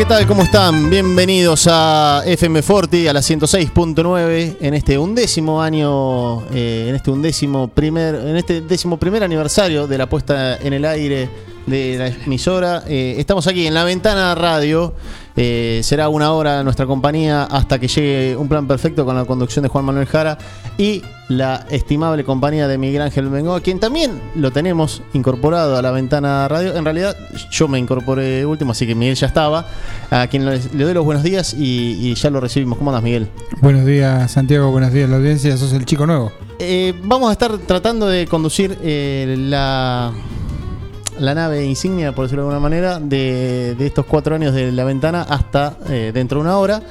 [0.00, 0.26] ¿Qué tal?
[0.26, 0.88] ¿Cómo están?
[0.88, 7.68] Bienvenidos a FM Forti, a la 106.9, en este undécimo año, eh, en este undécimo
[7.68, 11.28] primer, en este décimo primer aniversario de la puesta en el aire
[11.70, 12.82] de la emisora.
[12.86, 14.94] Eh, estamos aquí en la ventana radio.
[15.36, 19.62] Eh, será una hora nuestra compañía hasta que llegue un plan perfecto con la conducción
[19.62, 20.36] de Juan Manuel Jara
[20.76, 25.92] y la estimable compañía de Miguel Ángel Bengoa, quien también lo tenemos incorporado a la
[25.92, 26.76] ventana radio.
[26.76, 27.16] En realidad,
[27.50, 29.66] yo me incorporé último, así que Miguel ya estaba.
[30.10, 32.76] A quien le, doy los buenos días y, y ya lo recibimos.
[32.76, 33.28] ¿Cómo andas, Miguel?
[33.62, 34.70] Buenos días, Santiago.
[34.72, 35.56] Buenos días, la audiencia.
[35.56, 36.32] Sos el chico nuevo.
[36.62, 40.12] Eh, vamos a estar tratando de conducir eh, la,
[41.20, 44.84] la nave insignia, por decirlo de alguna manera, de, de estos cuatro años de la
[44.84, 46.82] ventana hasta eh, dentro de una hora.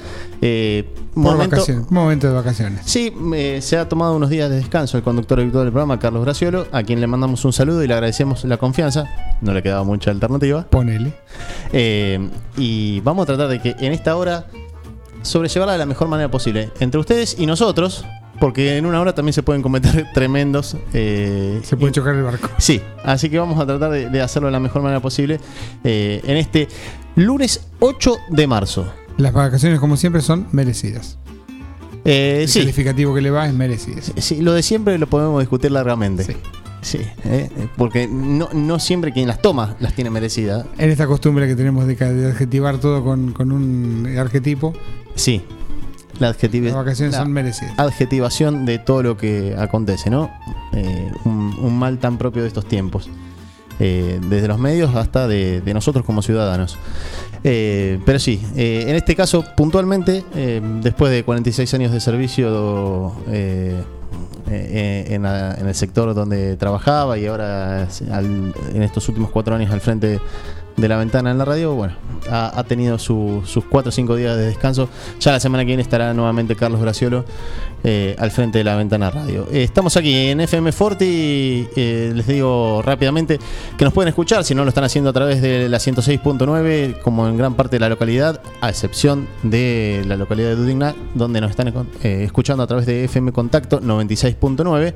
[0.41, 1.66] Eh, Por momento-.
[1.89, 2.81] Momento de vacaciones.
[2.86, 6.23] Sí, eh, se ha tomado unos días de descanso el conductor habitual del programa, Carlos
[6.23, 9.05] Graciolo, a quien le mandamos un saludo y le agradecemos la confianza.
[9.41, 10.66] No le quedaba mucha alternativa.
[10.69, 11.14] Ponele.
[11.73, 14.45] Eh, y vamos a tratar de que en esta hora
[15.21, 16.69] sobrellevarla de la mejor manera posible.
[16.80, 18.05] Entre ustedes y nosotros,
[18.40, 20.78] porque en una hora también se pueden cometer tremendos.
[20.94, 22.50] eh, Se puede chocar el barco.
[22.58, 25.40] Sí, así que vamos a tratar de, de hacerlo de la mejor manera posible
[25.84, 26.67] eh, en este
[27.16, 28.92] lunes 8 de marzo.
[29.17, 31.17] Las vacaciones, como siempre, son merecidas.
[32.06, 33.99] Eh, El sí, calificativo que le va es merecido.
[34.17, 36.23] sí, lo de siempre lo podemos discutir largamente.
[36.23, 36.33] Sí.
[36.82, 40.66] Sí, eh, eh, porque no, no siempre quien las toma las tiene merecidas.
[40.78, 44.73] En esta costumbre que tenemos de, de adjetivar todo con, con un arquetipo,
[45.14, 45.42] Sí,
[46.19, 47.73] la, adjetivi- las vacaciones la son merecidas.
[47.77, 50.30] adjetivación de todo lo que acontece, ¿no?
[50.73, 53.09] Eh, un, un mal tan propio de estos tiempos.
[53.81, 56.77] Eh, desde los medios hasta de, de nosotros como ciudadanos.
[57.45, 60.25] Eh, pero sí, en este caso puntualmente,
[60.81, 63.13] después de 46 años de servicio
[64.51, 69.71] en, la- en el sector donde trabajaba y ahora al- en estos últimos cuatro años
[69.71, 70.19] al frente
[70.80, 71.94] de la ventana en la radio, bueno,
[72.32, 74.90] ha, tenido su- sus cuatro o cinco días de descanso.
[75.20, 77.26] Ya la semana que viene estará nuevamente Carlos Graciolo
[77.84, 79.48] eh, al frente de la ventana radio.
[79.52, 83.40] Eh, estamos aquí en FM Forti, eh, les digo rápidamente
[83.78, 87.28] que nos pueden escuchar, si no lo están haciendo a través de la 106.9, como
[87.28, 91.52] en gran parte de la localidad, a excepción de la localidad de Dudigna, donde nos
[91.52, 91.73] están
[92.04, 94.94] eh, escuchando a través de FM Contacto 96.9.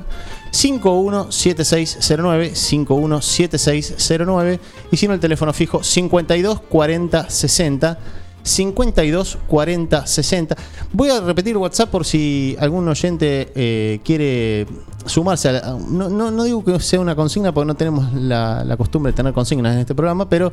[0.50, 4.60] 517609, 517609,
[4.92, 7.98] y si no el teléfono fijo 52 40 60.
[8.42, 10.56] 52 40 60.
[10.92, 14.66] Voy a repetir WhatsApp por si algún oyente eh, quiere
[15.06, 15.48] sumarse.
[15.48, 19.12] A la- no, no- no digo que sea una consigna porque no tenemos la, costumbre
[19.12, 20.52] de tener consignas en este programa, pero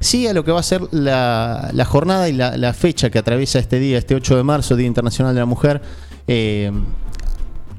[0.00, 3.18] sí a lo que va a ser la, la jornada y la, la fecha que
[3.18, 5.80] atraviesa este día, este 8 de marzo, Día Internacional de la Mujer.
[6.26, 6.70] Eh,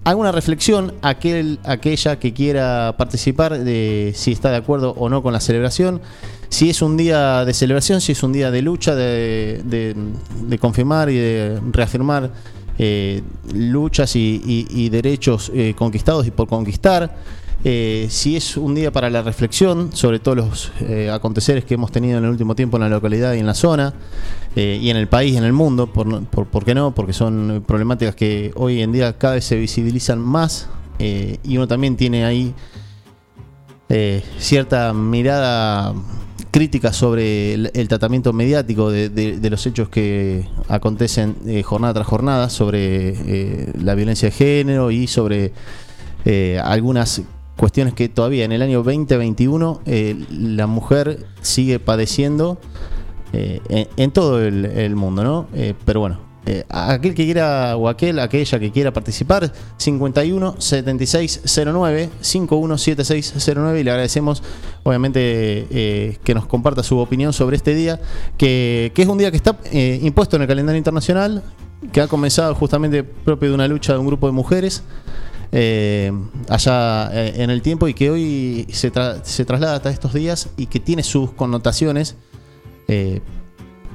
[0.03, 5.33] alguna reflexión aquel, aquella que quiera participar de si está de acuerdo o no con
[5.33, 6.01] la celebración,
[6.49, 11.09] si es un día de celebración, si es un día de lucha, de, de- confirmar
[11.09, 12.31] y de reafirmar
[12.77, 13.21] eh,
[13.53, 17.15] luchas y derechos eh, conquistados y por conquistar.
[17.65, 21.91] Eh, si es un día para la reflexión sobre todos los eh, aconteceres que hemos
[21.93, 23.93] tenido en el último tiempo en la localidad y en la zona,
[24.55, 26.93] eh, y en el país en el mundo, por, por, ¿por qué no?
[26.93, 30.67] Porque son problemáticas que hoy en día cada vez se visibilizan más
[30.99, 32.53] eh, y uno también tiene ahí
[34.39, 35.93] cierta mirada
[36.49, 43.71] crítica sobre el, tratamiento mediático de, de- los hechos que acontecen jornada tras jornada sobre
[43.79, 45.53] la violencia de género y sobre
[46.63, 47.21] algunas
[47.57, 52.59] cuestiones que todavía en el año 2021 eh, la mujer sigue padeciendo
[53.33, 55.47] eh, en, en todo el, mundo, ¿no?
[55.55, 61.41] Eh, pero bueno, eh, aquel que quiera o aquel, aquella que quiera participar, 51 76
[61.65, 64.43] 09 51 76 09 y le agradecemos
[64.83, 67.99] obviamente que nos comparta su opinión sobre este día,
[68.37, 71.41] que, que es un día que está impuesto en el calendario internacional,
[71.91, 74.83] que ha comenzado justamente propio de una lucha de un grupo de mujeres.
[75.51, 76.11] Eh,
[76.49, 80.49] allá eh, en el tiempo y que hoy se, tra- se traslada hasta estos días
[80.57, 82.15] y que tiene sus connotaciones
[82.87, 83.21] eh,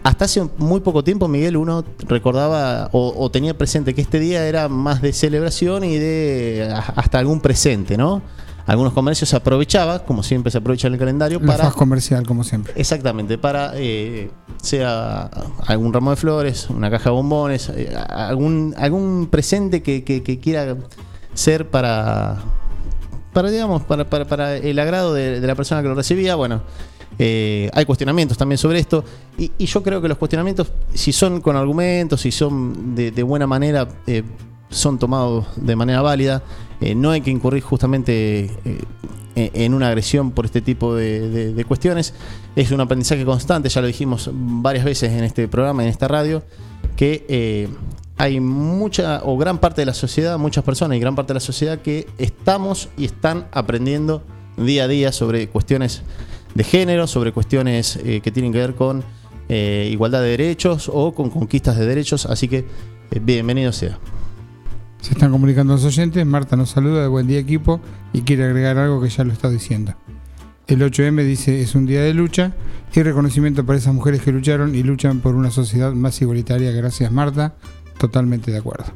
[0.05, 4.47] hasta hace muy poco tiempo, Miguel, uno recordaba o, o tenía presente que este día
[4.47, 8.23] era más de celebración y de hasta algún presente, ¿no?
[8.65, 12.45] Algunos comercios se aprovechaba, como siempre se aprovecha en el calendario, La para comercial, como
[12.45, 12.73] siempre.
[12.77, 14.31] Exactamente, para eh,
[14.63, 15.23] sea
[15.67, 20.39] algún ramo de flores, una caja de bombones, eh, algún, algún presente que, que- que
[20.39, 20.77] quiera
[21.39, 22.39] ser para,
[23.33, 26.35] para digamos, para, para- para el agrado de, la persona que lo recibía.
[26.35, 26.63] Bueno,
[27.19, 29.05] eh, hay cuestionamientos también sobre esto.
[29.39, 33.47] Y, yo creo que los cuestionamientos, si son con argumentos, si son de, de buena
[33.47, 34.25] manera, eh,
[34.69, 36.43] son tomados de manera válida.
[36.81, 42.15] Eh, no hay que incurrir justamente eh, en una agresión por este tipo de, cuestiones.
[42.57, 46.43] Es un aprendizaje constante, ya lo dijimos varias veces en este programa, en esta radio,
[46.97, 47.69] que
[48.19, 51.41] hay mucha o gran parte de la sociedad, muchas personas y gran parte de la
[51.41, 54.25] sociedad que estamos y están aprendiendo
[54.57, 56.03] día a día sobre cuestiones
[56.55, 59.05] de género, sobre cuestiones eh, que tienen que ver con
[59.49, 62.27] eh, igualdad de derechos o con conquistas de derechos.
[62.27, 62.67] Así que
[63.13, 63.99] eh, bienvenido sea.
[65.01, 66.27] Se están comunicando los oyentes.
[66.27, 67.81] Marta nos saluda de buen día equipo
[68.13, 69.95] y quiere agregar algo que ya lo está diciendo.
[70.67, 72.53] El 8M dice es un día de lucha
[72.93, 76.73] y reconocimiento para esas mujeres que lucharon y luchan por una sociedad más igualitaria.
[76.73, 77.55] Gracias Marta.
[77.99, 78.87] Totalmente de acuerdo.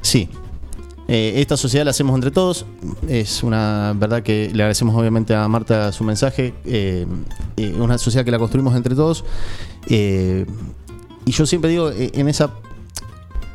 [0.00, 0.28] Sí.
[1.08, 2.66] Eh, esta sociedad la hacemos entre todos.
[3.08, 6.54] Es una verdad que le agradecemos obviamente a Marta su mensaje.
[6.64, 7.04] Eh,
[7.56, 9.24] eh, una sociedad que la construimos entre todos.
[9.88, 10.46] Eh,
[11.24, 12.54] y yo siempre digo, en esa.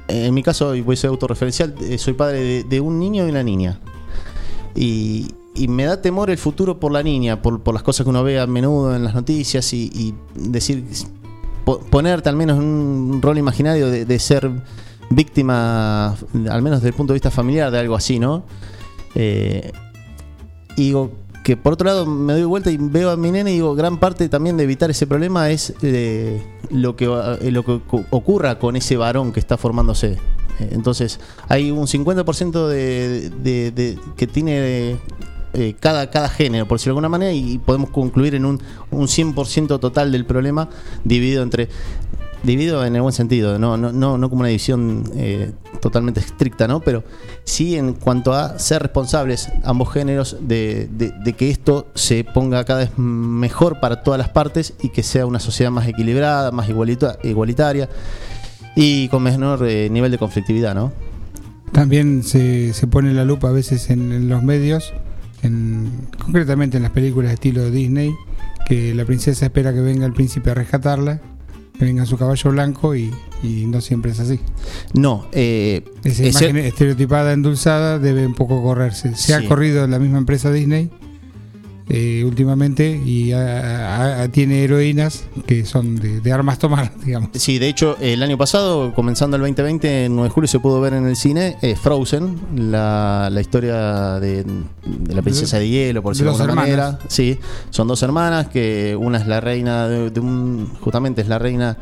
[0.07, 3.42] En mi caso, y voy a ser autorreferencial, soy padre de, un niño y una
[3.42, 3.80] niña.
[4.75, 5.34] Y,
[5.68, 8.40] me da temor el futuro por la niña, por, por las cosas que uno ve
[8.40, 10.84] a menudo en las noticias y, y decir,
[11.63, 14.51] po- ponerte al menos en un rol imaginario de ser
[15.16, 16.16] víctima,
[16.50, 18.44] al menos desde el punto de vista familiar, de algo así, ¿no?
[19.16, 19.72] Eh,
[20.76, 21.12] y digo
[21.44, 24.00] que por otro lado me doy vuelta y veo a mi nene y digo, gran
[24.00, 26.42] parte también de evitar ese problema es eh,
[26.72, 30.18] lo, que, eh, lo que cu- ocurra con ese varón que está formándose.
[30.60, 34.98] Entonces, hay un 50% de, de- que tiene
[35.80, 38.62] cada, cada género, por decirlo de alguna manera, y podemos concluir en un,
[38.92, 40.68] un 100% total del problema
[41.06, 41.70] dividido entre
[42.46, 45.52] dividido en el buen sentido, no, no, no, no como una división eh,
[45.82, 46.80] totalmente estricta, ¿no?
[46.80, 47.04] Pero
[47.44, 50.90] sí en cuanto a ser responsables ambos géneros de,
[51.38, 55.40] que esto se ponga cada vez mejor para todas las partes y que sea una
[55.40, 57.90] sociedad más equilibrada, más igualita- igualitaria
[58.76, 60.92] y con menor eh, nivel de conflictividad, ¿no?
[61.72, 64.94] También se, se pone la lupa a veces en, en los medios,
[65.42, 65.92] en,
[66.24, 68.14] concretamente en las películas de estilo Disney,
[68.66, 71.22] que la princesa espera que venga el príncipe a rescatarla,
[71.80, 73.13] venga su caballo blanco y,
[73.44, 74.39] y no siempre es así.
[74.94, 79.16] No, eh, Esa ese- imagen estereotipada, endulzada, debe un poco correrse.
[79.16, 79.33] Se Sí.
[79.33, 80.89] ha corrido en la misma empresa Disney
[81.90, 87.30] eh, últimamente y ha- tiene heroínas que son de, de armas tomar, digamos.
[87.34, 90.82] Sí, de hecho, el año pasado, comenzando el 2020, en 9 de julio se pudo
[90.82, 92.40] ver en el cine eh, Frozen,
[92.72, 96.92] la, la historia de, de la princesa de hielo, por De decirlo de alguna hermanas.
[96.94, 97.08] manera.
[97.10, 97.38] Sí,
[97.70, 100.68] son dos hermanas, que una es la reina de, de un.
[100.82, 101.77] Justamente es la reina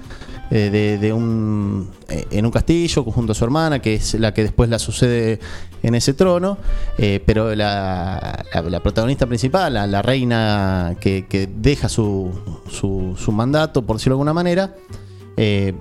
[0.56, 1.90] eh, de, un.
[2.10, 5.40] eh, en un castillo junto a su hermana, que es la que después la sucede
[5.82, 6.58] en ese trono.
[6.98, 12.32] eh, pero la, la- protagonista principal, la, la reina que, que deja su,
[12.70, 14.76] su, su mandato, por decirlo de alguna manera.
[15.36, 15.76] en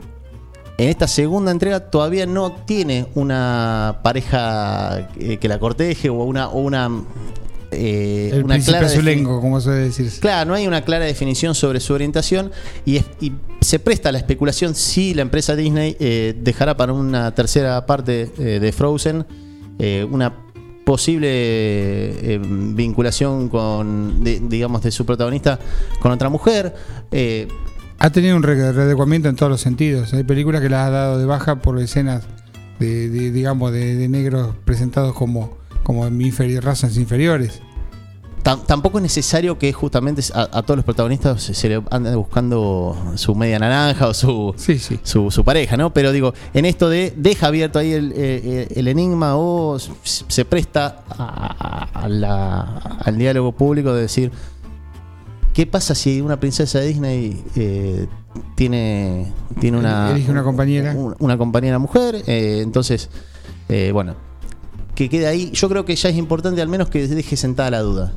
[0.78, 6.48] esta segunda entrega todavía no tiene una pareja que la corteje o una,
[7.72, 10.20] eh, El una clara azulengo, como suele decirse.
[10.20, 12.50] Claro, no hay una clara definición sobre su orientación
[12.84, 16.92] y, es- y se presta a la especulación si la empresa Disney eh, dejará para
[16.92, 19.24] una tercera parte eh, de Frozen
[19.78, 20.32] eh, una
[20.84, 22.38] posible
[22.74, 25.58] vinculación con, de- digamos, de su protagonista
[26.00, 26.74] con otra mujer.
[27.98, 30.12] Ha tenido un re- readecuamiento en todos los sentidos.
[30.12, 32.24] Hay películas que las ha dado de baja por escenas
[32.80, 37.60] de, de, digamos, de, de negros presentados como, como inferi- razas inferiores.
[38.42, 42.12] Tam- tampoco es necesario que justamente a, a todos los protagonistas se, se le ande
[42.16, 44.98] buscando su media naranja o su, Sí, sí.
[45.04, 45.92] su, su pareja, ¿no?
[45.94, 52.08] Pero digo, en esto de deja abierto ahí el, el enigma o se presta a-
[52.08, 54.32] la- al diálogo público de decir
[55.54, 58.06] ¿qué pasa si una princesa de Disney eh,
[58.56, 60.94] tiene, tiene una, Elige una compañera.
[60.96, 62.24] un- una compañera mujer?
[62.26, 63.08] Eh, entonces,
[63.68, 64.16] eh, bueno,
[64.94, 65.50] que quede ahí.
[65.52, 68.12] Yo creo que ya es importante al menos que deje sentada la duda.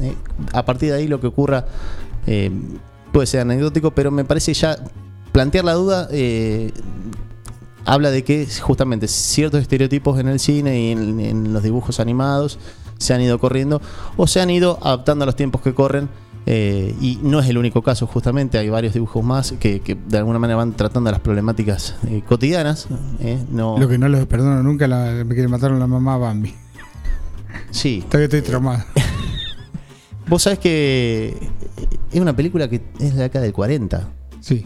[0.00, 0.14] ¿eh?
[0.52, 1.66] A partir de ahí lo que ocurra
[2.26, 2.50] eh,
[3.12, 4.76] puede ser anecdótico, pero me parece ya
[5.32, 6.72] plantear la duda eh,
[7.84, 12.58] habla de que justamente ciertos estereotipos en el cine y en, en los dibujos animados
[12.98, 13.80] se han ido corriendo
[14.16, 16.08] o se han ido adaptando a los tiempos que corren.
[16.46, 20.18] Eh, y no es el único caso, justamente, hay varios dibujos más que, que de
[20.18, 22.88] alguna manera van tratando las problemáticas eh, cotidianas.
[23.20, 26.14] eh, no, Lo que no les perdono nunca la, que le mataron a la mamá
[26.14, 26.54] a Bambi.
[27.70, 28.84] sí, Todavía estoy traumado.
[30.28, 31.36] Vos sabés que
[32.12, 34.08] es una película que es de década del 40
[34.40, 34.64] Sí.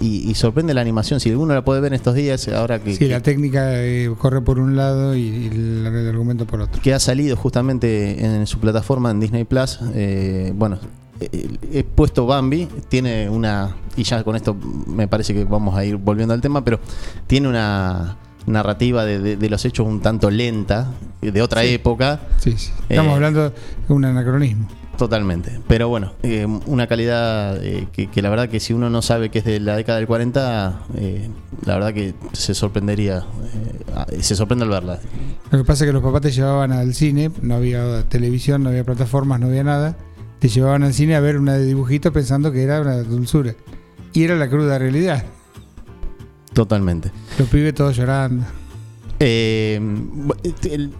[0.00, 1.20] Y, y sorprende la animación.
[1.20, 4.12] Si alguno la puede ver en estos días, ahora que, Sí, que- la técnica eh,
[4.18, 6.80] corre por un lado y, y el, el argumento por otro.
[6.82, 10.78] que ha salido justamente en su plataforma en Disney Plus, eh, bueno,
[11.20, 14.54] eh, he puesto Bambi, tiene una, y ya con esto
[14.86, 16.80] me parece que vamos a ir volviendo al tema, pero
[17.26, 18.16] tiene una
[18.46, 20.88] narrativa de, de- de los hechos un tanto lenta,
[21.20, 21.74] de otra Sí.
[21.74, 22.70] época, Sí, sí.
[22.88, 24.66] Estamos Eh, hablando de un anacronismo.
[25.00, 25.58] Totalmente.
[25.66, 29.30] Pero bueno, eh, una calidad eh, que, que la verdad que si uno no sabe
[29.30, 31.30] que es de la década del 40, eh,
[31.64, 33.24] la verdad que se sorprendería,
[34.20, 35.00] se sorprende al verla.
[35.50, 38.68] Lo que pasa es que los papás te llevaban al cine, no había televisión, no
[38.68, 39.96] había plataformas, no había nada.
[40.38, 43.54] Te llevaban al cine a ver una de dibujito pensando que era una dulzura.
[44.12, 45.24] Y era la cruda realidad.
[46.52, 47.10] Totalmente.
[47.38, 48.44] Los pibes todos llorando.
[49.22, 49.78] Eh,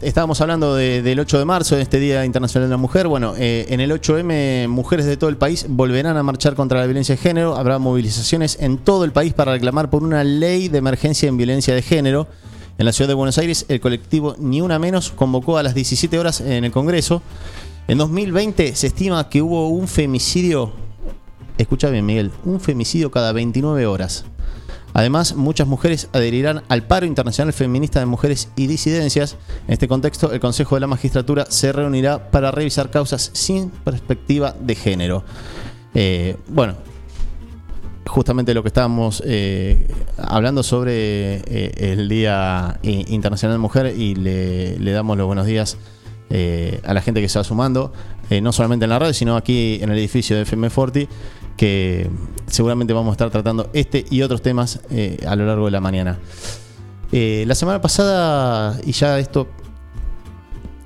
[0.03, 3.09] estábamos hablando de- del 8 de marzo, de este Día Internacional de la Mujer.
[3.09, 6.85] Bueno, eh, en el 8M, mujeres de todo el país volverán a marchar contra la
[6.87, 7.57] violencia de género.
[7.57, 11.75] Habrá movilizaciones en todo el país para reclamar por una ley de emergencia en violencia
[11.75, 12.29] de género.
[12.77, 16.19] En la ciudad de Buenos Aires, el colectivo Ni Una Menos convocó a las 17
[16.19, 17.23] horas en el Congreso.
[17.89, 20.73] En 2020 se estima que hubo un femicidio,
[21.57, 24.27] escucha bien Miguel, un femicidio cada 29 horas.
[25.00, 29.38] Además, muchas mujeres adherirán al paro internacional feminista de mujeres y disidencias.
[29.66, 34.54] En este contexto, el Consejo de la Magistratura se reunirá para revisar causas sin perspectiva
[34.61, 35.25] de género.
[35.95, 36.75] Eh, bueno,
[38.09, 39.88] justamente lo que estábamos eh,
[40.19, 45.78] hablando sobre eh, el Día Internacional de la Mujer y le, damos los buenos días
[46.85, 47.95] a la gente que se va sumando,
[48.42, 51.09] no solamente en la radio, sino aquí en el edificio de FM Forti,
[51.57, 52.11] que
[52.47, 55.80] seguramente vamos a estar tratando este y otros temas eh, a lo largo de la
[55.80, 56.19] mañana.
[57.12, 59.49] Eh, la semana pasada, y ya esto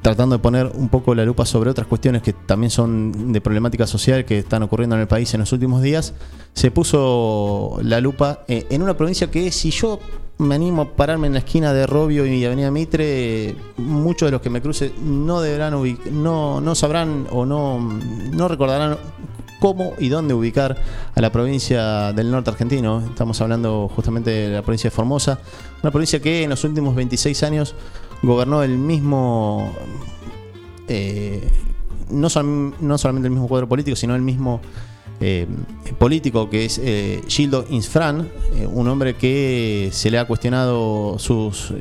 [0.02, 3.86] tratando de poner un poco la lupa sobre otras cuestiones que también son de problemática
[3.86, 6.12] social que están ocurriendo en el país en los últimos días,
[6.52, 9.98] se puso la lupa eh, en una provincia que si yo
[10.36, 14.42] me animo a pararme en la esquina de Robio y Avenida Mitre, muchos de los
[14.42, 18.98] que me cruce no deberán ubic- no, no sabrán o no, no recordarán
[19.64, 20.76] cómo y dónde ubicar
[21.14, 23.02] a la provincia del norte argentino.
[23.08, 25.40] Estamos hablando justamente de la provincia de Formosa,
[25.82, 27.74] una provincia que en los últimos 26 años
[28.22, 29.72] gobernó el mismo,
[30.86, 31.50] eh,
[32.10, 34.60] no, sol- no solamente el mismo cuadro político, sino el mismo
[35.22, 35.46] eh,
[35.98, 41.72] político que es eh, Gildo Insfran, eh, un hombre que se le ha cuestionado sus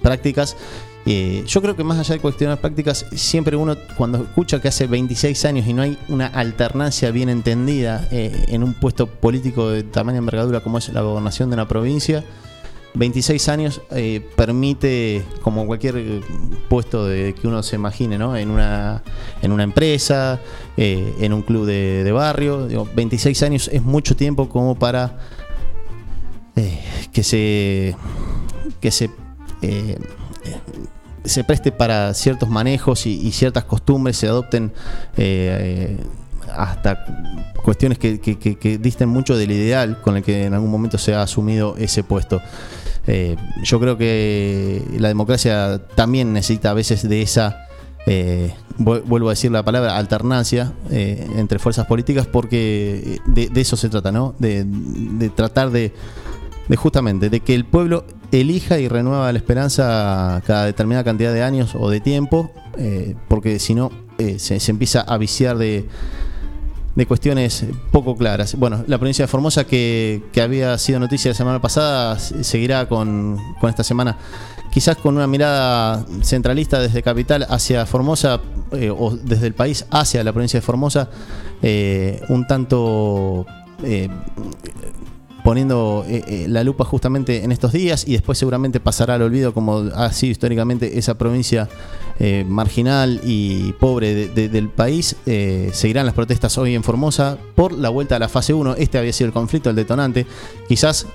[0.00, 0.56] prácticas.
[1.04, 4.86] Eh, yo creo que más allá de cuestionar prácticas, siempre uno cuando escucha que hace
[4.86, 9.82] 26 años y no hay una alternancia bien entendida eh, en un puesto político de
[9.82, 12.24] tamaña envergadura como es la gobernación de una provincia,
[12.94, 16.20] 26 años eh, permite, como cualquier
[16.68, 18.36] puesto de, que uno se imagine, ¿no?
[18.36, 19.02] En una,
[19.40, 20.40] en una empresa,
[20.76, 22.68] en un club de, barrio.
[22.68, 25.18] digo, 26 años es mucho tiempo como para
[27.12, 27.96] que se.
[28.78, 29.10] que se.
[30.44, 30.56] Eh,
[31.24, 34.72] se preste para ciertos manejos y, ciertas costumbres, se adopten
[35.16, 36.04] eh, eh,
[36.52, 37.04] hasta
[37.64, 41.22] cuestiones que, que- disten mucho del ideal con el que en algún momento se ha
[41.22, 42.40] asumido ese puesto.
[43.64, 47.66] Yo creo que la democracia también necesita a veces de esa,
[48.78, 54.10] vu- vuelvo a decir la palabra, alternancia entre fuerzas políticas porque de, eso se trata,
[54.12, 54.34] ¿no?
[54.40, 55.92] De, de tratar de,
[56.68, 61.42] de justamente, de que el pueblo elija y renueva la esperanza cada determinada cantidad de
[61.42, 65.86] años o de tiempo, eh, porque si no eh, se, empieza a viciar de,
[66.94, 68.54] de cuestiones poco claras.
[68.56, 72.88] Bueno, la provincia de Formosa, que, que había sido noticia la semana pasada, se- seguirá
[72.88, 74.16] con, con esta semana,
[74.72, 78.40] quizás con una mirada centralista desde Capital hacia Formosa,
[78.72, 81.10] eh, o desde el país hacia la provincia de Formosa,
[82.30, 83.44] un tanto...
[85.44, 89.52] poniendo eh, eh, la lupa justamente en estos días y después seguramente pasará al olvido
[89.52, 91.68] como ha sido históricamente esa provincia
[92.20, 95.16] eh, marginal y pobre de- de- del país.
[95.26, 98.76] Eh, seguirán las protestas hoy en Formosa por la vuelta a la fase 1.
[98.76, 100.26] Este había sido el conflicto, el detonante.
[100.68, 101.06] Quizás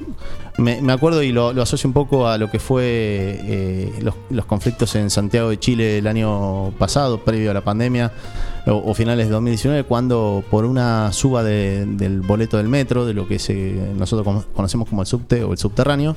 [0.58, 4.16] me, me acuerdo y lo, lo asocio un poco a lo que fue eh, los,
[4.30, 8.12] los conflictos en Santiago de Chile el año pasado, previo a la pandemia,
[8.70, 13.28] o, finales de 2019, cuando por una suba de- del boleto del metro, de lo
[13.28, 16.16] que se, nosotros cono- conocemos como el subte o el subterráneo,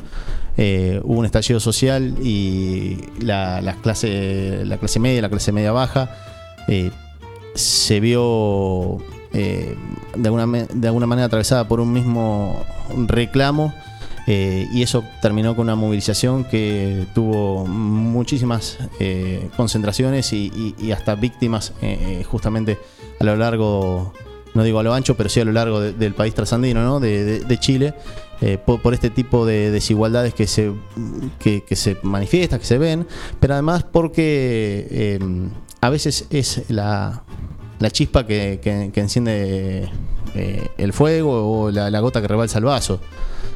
[0.56, 5.72] eh, hubo un estallido social y la, la clase, la clase media, la clase media
[5.72, 6.10] baja,
[6.68, 6.90] eh,
[7.54, 8.98] se vio
[9.32, 9.76] eh,
[10.16, 12.64] de, alguna, de alguna manera atravesada por un mismo
[13.06, 13.72] reclamo
[14.32, 21.72] eh, y eso terminó con una movilización que tuvo muchísimas eh, concentraciones y, hasta víctimas
[21.82, 22.78] eh, justamente
[23.18, 24.12] a lo largo,
[24.54, 27.00] no digo a lo ancho, pero sí a lo largo de- del país trasandino, ¿no?
[27.00, 27.92] de, Chile,
[28.64, 30.70] por, este tipo de desigualdades que se,
[31.40, 33.08] que, que se manifiestan, que se ven,
[33.40, 35.18] pero además porque
[35.80, 37.24] a veces es la,
[37.80, 39.90] la chispa que- que enciende
[40.34, 43.00] eh, el fuego o la, gota que rebalsa el vaso.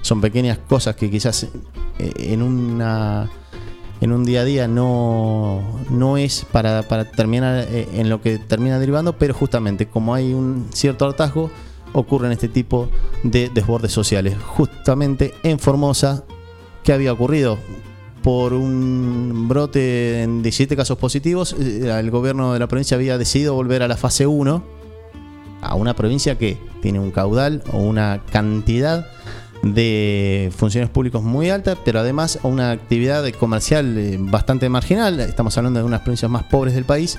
[0.03, 1.45] Son pequeñas cosas que quizás
[1.99, 3.31] eh, en una
[4.01, 8.39] en un día a día no, no es para, para terminar eh, en lo que
[8.39, 11.51] termina derivando, pero justamente como hay un cierto hartazgo,
[11.95, 12.89] ocurren este tipo
[13.23, 14.37] de desbordes sociales.
[14.45, 16.25] Justamente en Formosa,
[16.83, 17.59] ¿qué había ocurrido?
[18.23, 23.83] Por un brote de 17 casos positivos, el gobierno de la provincia había decidido volver
[23.83, 24.65] a la fase 1,
[25.65, 29.07] a una provincia que tiene un caudal o una cantidad
[29.63, 35.19] de funcionarios públicos muy alta, pero además una actividad comercial eh, bastante marginal.
[35.21, 37.19] Estamos hablando de unas provincias más pobres del país.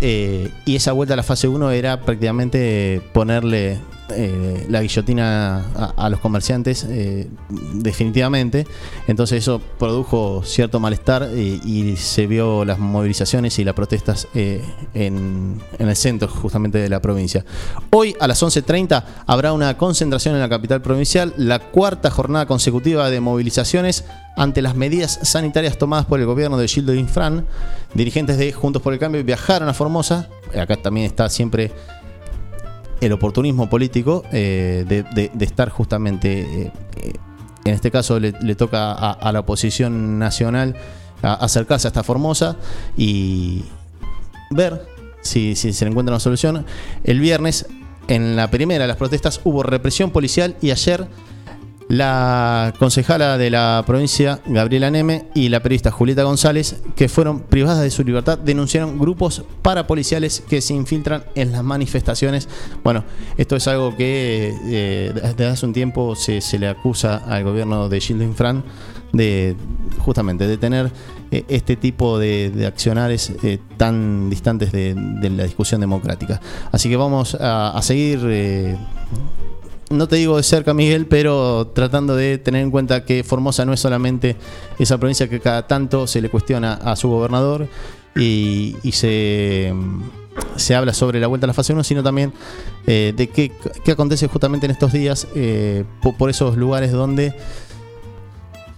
[0.00, 3.78] Eh, y esa vuelta a la fase 1 era prácticamente ponerle
[4.10, 7.28] eh, la guillotina a, los comerciantes eh,
[7.74, 8.66] definitivamente.
[9.06, 15.60] Entonces eso produjo cierto malestar eh, y se vio las movilizaciones y las protestas en,
[15.78, 17.44] en el centro justamente de la provincia.
[17.90, 23.10] Hoy a las 11.30 habrá una concentración en la capital provincial, la cuarta jornada consecutiva
[23.10, 24.04] de movilizaciones
[24.36, 27.46] ante las medidas sanitarias tomadas por el gobierno de Gildo Infran.
[27.94, 30.28] Dirigentes de Juntos por el Cambio viajaron a Formosa.
[30.54, 31.72] Acá también está siempre
[33.00, 36.40] el oportunismo político eh, de, estar justamente,
[36.96, 37.12] eh,
[37.64, 40.76] en este caso le, toca a, a la oposición nacional
[41.22, 42.56] a- acercarse hasta Formosa
[42.96, 43.64] y
[44.50, 44.86] ver
[45.22, 46.64] si, si se le encuentra una solución.
[47.04, 47.66] El viernes,
[48.08, 51.06] en la primera de las protestas, hubo represión policial y ayer
[51.88, 57.82] la concejala de la provincia, Gabriela Neme, y la periodista Julieta González, que fueron privadas
[57.82, 62.48] de su libertad, denunciaron grupos parapoliciales que se infiltran en las manifestaciones.
[62.82, 63.04] Bueno,
[63.36, 67.88] esto es algo que eh, desde hace un tiempo se, se le acusa al gobierno
[67.88, 68.64] de Gildo Infran
[69.12, 69.56] de
[69.98, 70.90] justamente de tener
[71.30, 72.72] eh, este tipo de, de
[73.42, 74.94] eh, tan distantes de,
[75.30, 76.40] la discusión democrática.
[76.72, 78.76] Así que vamos a, seguir
[79.90, 83.72] no te digo de cerca, Miguel, pero tratando de tener en cuenta que Formosa no
[83.72, 84.36] es solamente
[84.78, 87.68] esa provincia que cada tanto se le cuestiona a su gobernador
[88.16, 89.72] y, se,
[90.56, 92.32] se habla sobre la vuelta a la fase 1, sino también
[92.86, 93.52] eh, de qué,
[93.84, 97.34] qué acontece justamente en estos días eh, po- por, esos lugares donde...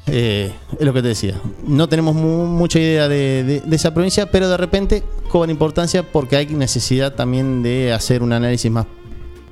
[0.08, 1.40] eh, es lo que te decía.
[1.66, 6.02] No tenemos mu- mucha idea de, de- de esa provincia, pero de repente cobra importancia
[6.02, 8.86] porque hay necesidad también de hacer un análisis más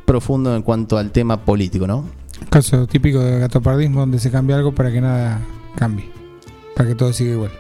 [0.06, 2.04] profundo en cuanto al tema político, ¿no?
[2.48, 5.40] Caso típico de gatopardismo donde se cambia algo para que nada
[5.76, 6.08] cambie.
[6.74, 7.50] Para que todo siga igual.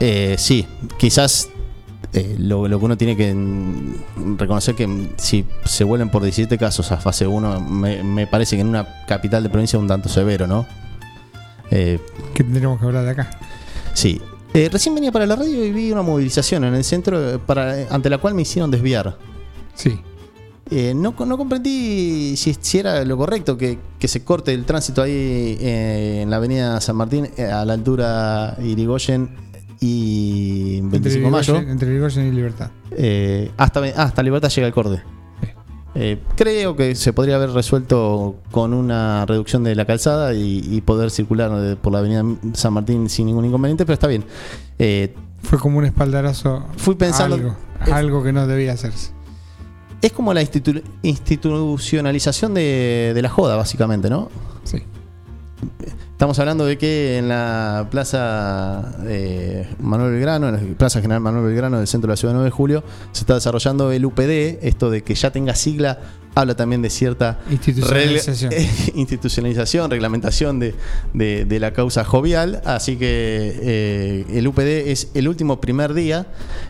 [0.00, 0.66] Eh, sí,
[0.98, 1.50] quizás
[2.12, 3.34] eh, lo, lo que uno tiene que
[4.38, 8.62] reconocer que si se vuelven por 17 casos a fase 1, me, me parece que
[8.62, 10.66] en una capital de provincia es un tanto severo, ¿no?
[11.70, 11.98] Eh,
[12.34, 13.30] ¿Qué tendremos que hablar de acá?
[13.92, 14.20] sí.
[14.54, 18.08] Eh, recién venía para la radio y vi una movilización en el centro para, ante
[18.08, 19.18] la cual me hicieron desviar.
[19.74, 20.00] Sí.
[20.70, 25.02] Eh, no, no comprendí si, si era lo correcto que, que se corte el tránsito
[25.02, 29.30] ahí eh, en la avenida San Martín eh, a la altura Irigoyen
[29.80, 31.56] y 25 de mayo.
[31.56, 32.70] Entre Irigoyen y Libertad.
[32.90, 35.02] Eh, hasta, hasta Libertad llega el.
[35.94, 40.80] Eh, creo que se podría haber resuelto con una reducción de la calzada y, y
[40.82, 44.24] poder circular por la avenida San Martín sin ningún inconveniente, pero está bien.
[45.42, 46.64] Fue como un espaldarazo.
[46.76, 47.56] Fui pensando-
[47.90, 49.12] algo que no debía hacerse.
[50.02, 54.30] Es como la institu- institucionalización de, de la joda, básicamente, ¿no?
[54.64, 54.82] Sí.
[56.18, 61.44] Estamos hablando de que en la Plaza eh, Manuel Belgrano, en la Plaza General Manuel
[61.44, 64.58] Belgrano del centro de la ciudad de 9 de julio, se está desarrollando el UPD.
[64.62, 66.00] Esto de que ya tenga sigla
[66.34, 68.50] habla también de cierta Institucionalización.
[68.50, 70.74] regla- institucionalización, reglamentación de,
[71.14, 72.62] de- de la causa jovial.
[72.64, 76.26] Así que eh, el UPD es el último primer día,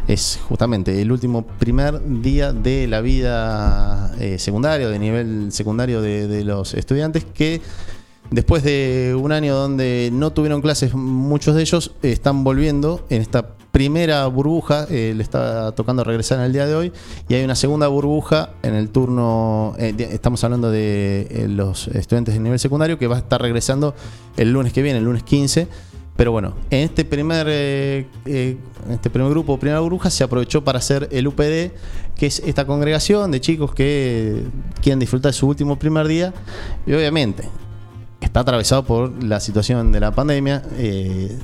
[0.08, 6.28] es justamente el último primer día de la vida eh, secundaria, de nivel secundario de,
[6.28, 7.62] de los estudiantes que
[8.30, 13.54] después de un año donde no tuvieron clases, muchos de ellos están volviendo en esta
[13.72, 16.92] primera burbuja, eh, le está tocando regresar en el día de hoy,
[17.28, 22.34] y hay una segunda burbuja en el turno, eh, estamos hablando de eh, los estudiantes
[22.34, 23.94] de nivel secundario, que va a estar regresando
[24.36, 25.68] el lunes que viene, el lunes 15.
[26.16, 31.28] Pero bueno, en este primer, este primer grupo, primera burbuja, se aprovechó para hacer el
[31.28, 31.70] UPD,
[32.16, 34.42] que es esta congregación de chicos que
[34.82, 36.34] quieren disfrutar de su último primer día.
[36.88, 37.48] Y obviamente,
[38.20, 41.36] está atravesado por la situación de la pandemia eh,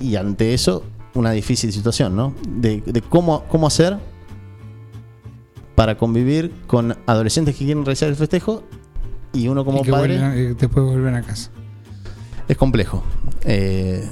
[0.00, 0.84] y ante eso
[1.14, 2.34] una difícil situación, ¿no?
[2.48, 3.98] De, de cómo, cómo hacer
[5.74, 8.62] para convivir con adolescentes que quieren realizar el festejo
[9.32, 11.50] y uno como y que padre vuelven- y después vuelven a casa.
[12.48, 13.02] es complejo.
[13.44, 14.06] Eh,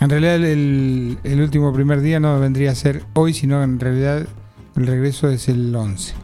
[0.00, 4.26] En realidad el, el último primer día no vendría a ser hoy, sino en realidad
[4.76, 6.14] el regreso es el 11.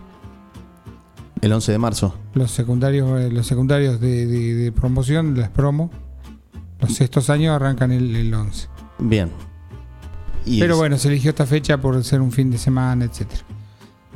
[1.43, 2.15] El 11 de marzo.
[2.35, 5.91] Los secundarios, eh, los secundarios de, de- de promoción, las promo,
[6.81, 8.69] los sextos años arrancan el, el 11.
[9.01, 9.29] Bien.
[10.47, 13.43] Y Pero es- bueno, se eligió esta fecha por ser un fin de semana, etcétera.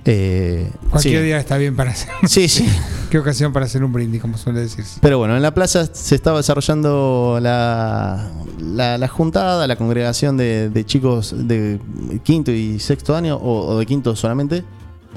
[0.04, 1.24] eh, Cualquier sí.
[1.26, 2.08] día está bien para hacer.
[2.28, 2.64] Sí, sí.
[3.10, 4.98] Qué ocasión para hacer un brindis, como suele decirse.
[5.02, 10.70] Pero bueno, en la plaza se estaba desarrollando la, la, la juntada, la congregación de,
[10.70, 11.80] de chicos de
[12.24, 14.64] quinto y sexto año, o, o de quinto solamente.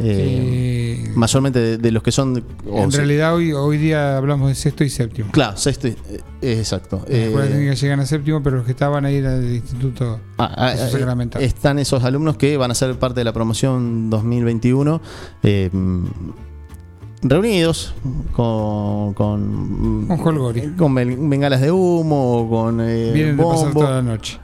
[0.01, 2.43] Eh, mayormente de, de los que son.
[2.65, 5.31] en realidad hoy, hoy día hablamos de sexto y séptimo.
[5.31, 5.87] Claro, sexto.
[5.87, 5.95] y-
[6.41, 7.05] eh, exacto.
[7.07, 10.19] Escuelas Eh, llegan a séptimo, pero los que estaban ahí era del instituto.
[10.37, 15.01] Ah, ah, eh, están esos alumnos que van a ser parte de la promoción 2021.
[15.43, 15.69] eh,
[17.21, 17.93] reunidos
[18.33, 19.13] con.
[19.13, 22.77] Con, Con con ben- bengalas de humo, con.
[22.77, 24.39] Vienen de pasar toda la noche.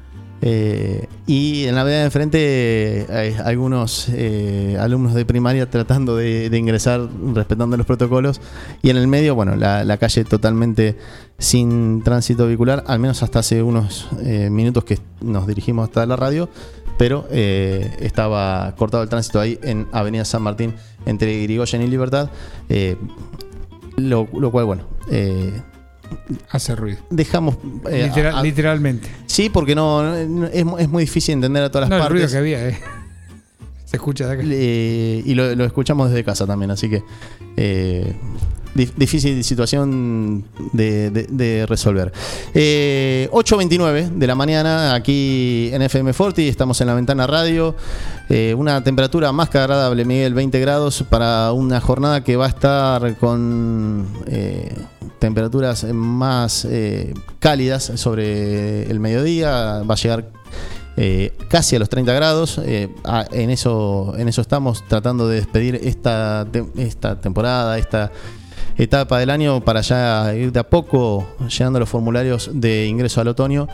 [0.48, 6.56] Eh, y en la vereda de enfrente hay algunos eh, alumnos de primaria tratando de,
[6.56, 8.40] ingresar respetando los protocolos.
[8.84, 10.98] Y en el medio, bueno, la, calle totalmente
[11.40, 16.16] sin tránsito vehicular, al menos hasta hace unos eh, minutos que nos dirigimos hasta la
[16.16, 16.48] radio.
[16.98, 22.30] Pero estaba cortado el tránsito ahí en Avenida San Martín entre Irigoyen y Libertad.
[23.98, 24.84] lo, cual, bueno,
[26.50, 27.00] Hace ruido.
[27.10, 27.58] dejamos.
[27.90, 29.10] eh, Literal- a- a- literalmente.
[29.28, 32.24] Sí, porque no, no- es, es muy difícil entender a todas las No, el ruido
[32.26, 32.32] partes.
[32.34, 32.80] que había, eh.
[33.86, 34.44] Se escucha de acá.
[34.46, 37.04] Eh, y lo, lo escuchamos desde casa también, así que
[37.58, 38.16] eh,
[38.76, 42.12] difícil situación de, resolver.
[42.54, 47.76] Eh, 8.29 de la mañana aquí en FM Forti, estamos en la ventana radio.
[48.30, 52.50] Eh, una temperatura más que agradable, Miguel, 20 grados para una jornada que va a
[52.50, 54.76] estar con eh,
[55.20, 59.84] temperaturas más eh, cálidas sobre el mediodía.
[59.90, 60.30] Va a llegar
[61.50, 62.58] casi a los 30 grados.
[62.66, 68.12] en, eso, en eso estamos tratando de despedir esta, te- esta temporada, esta
[68.78, 73.30] etapa del año para ya ir de a poco llenando los formularios de ingreso al
[73.30, 73.68] otoño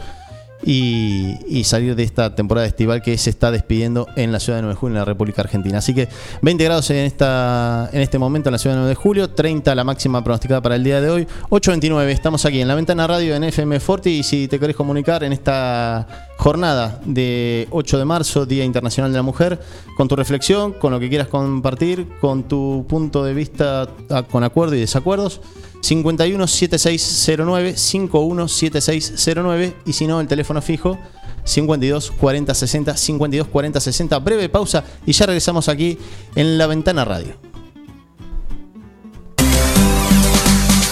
[0.63, 4.73] y, salir de esta temporada estival que se está despidiendo en la ciudad de 9
[4.73, 5.77] de julio en la República Argentina.
[5.77, 6.09] Así que
[6.41, 9.73] 20 grados en, esta, en este momento en la ciudad de 9 de julio, 30
[9.75, 13.35] la máxima pronosticada para el día de hoy, 8.29 estamos aquí en la ventana radio
[13.35, 18.47] en FM Forti y si te querés comunicar en esta jornada de 8 de marzo,
[18.47, 19.59] Día Internacional de la Mujer,
[19.95, 24.43] con tu reflexión, con lo que quieras compartir, con tu punto de vista ah, con
[24.43, 25.39] acuerdo y desacuerdos.
[25.81, 30.97] 51 7609 51 7609 y si no el teléfono fijo
[31.43, 35.99] 52 40 60 52 40 60 breve pausa y ya regresamos aquí
[36.35, 37.50] en la ventana radio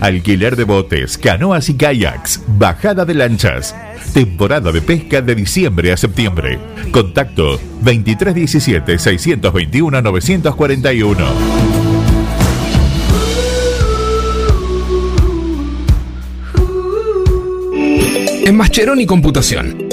[0.00, 3.74] Alquiler de botes, canoas y kayaks, bajada de lanchas.
[4.12, 6.58] Temporada de pesca de diciembre a septiembre.
[6.90, 11.72] Contacto 2317 621 941.
[18.44, 19.88] En Mascheroni Computación,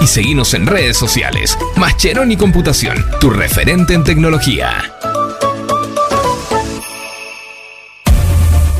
[0.00, 1.58] y seguinos en redes sociales.
[1.76, 4.82] Mascheroni Computación, tu referente en tecnología.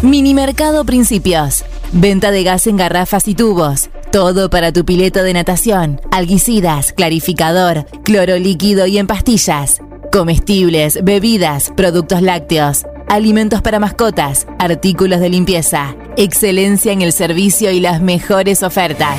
[0.03, 1.65] Minimercado Principios.
[1.93, 3.91] Venta de gas en garrafas y tubos.
[4.11, 6.01] Todo para tu pileto de natación.
[6.11, 9.81] Alguicidas, clarificador, cloro líquido y en pastillas.
[10.11, 12.87] Comestibles, bebidas, productos lácteos.
[13.09, 15.95] Alimentos para mascotas, artículos de limpieza.
[16.17, 19.19] Excelencia en el servicio y las mejores ofertas.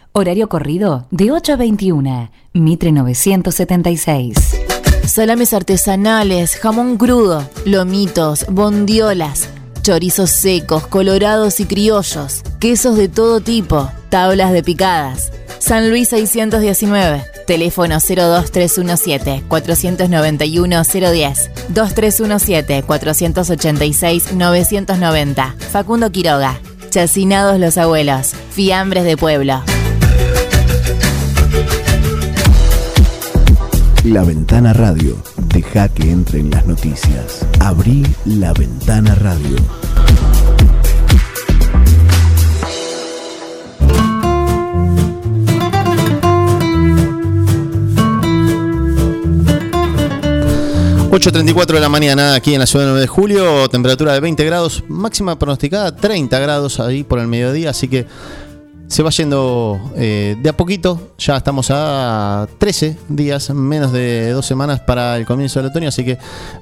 [0.13, 2.31] Horario corrido de 8 a 21.
[2.51, 4.35] Mitre 976.
[5.05, 9.47] Salames artesanales, jamón crudo, lomitos, bondiolas,
[9.83, 15.31] chorizos secos, colorados y criollos, quesos de todo tipo, tablas de picadas.
[15.59, 17.23] San Luis 619.
[17.47, 25.55] Teléfono 02317 491 010 2317 486 990.
[25.71, 26.59] Facundo Quiroga.
[26.89, 28.33] Chacinados los abuelos.
[28.49, 29.63] Fiambres de pueblo.
[34.03, 35.15] La Ventana Radio.
[35.53, 37.45] Deja que entren las noticias.
[37.59, 39.57] Abrí la Ventana Radio.
[51.11, 53.69] ...8.34 de la mañana aquí en la ciudad de 9 de julio...
[53.69, 54.83] ...temperatura de 20 grados...
[54.87, 57.69] ...máxima pronosticada 30 grados ahí por el mediodía...
[57.69, 58.07] ...así que
[58.91, 61.13] se va yendo eh, de a poquito.
[61.17, 65.87] Ya estamos a 13 días, menos de dos semanas para el comienzo del otoño.
[65.87, 66.17] Así que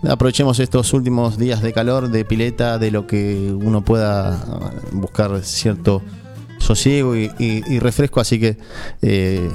[0.07, 4.39] aprovechemos estos últimos días de calor, de pileta, de lo que uno pueda
[4.91, 6.03] buscar cierto
[6.59, 8.19] sosiego y refresco.
[8.19, 8.57] Así que
[9.01, 9.49] eh,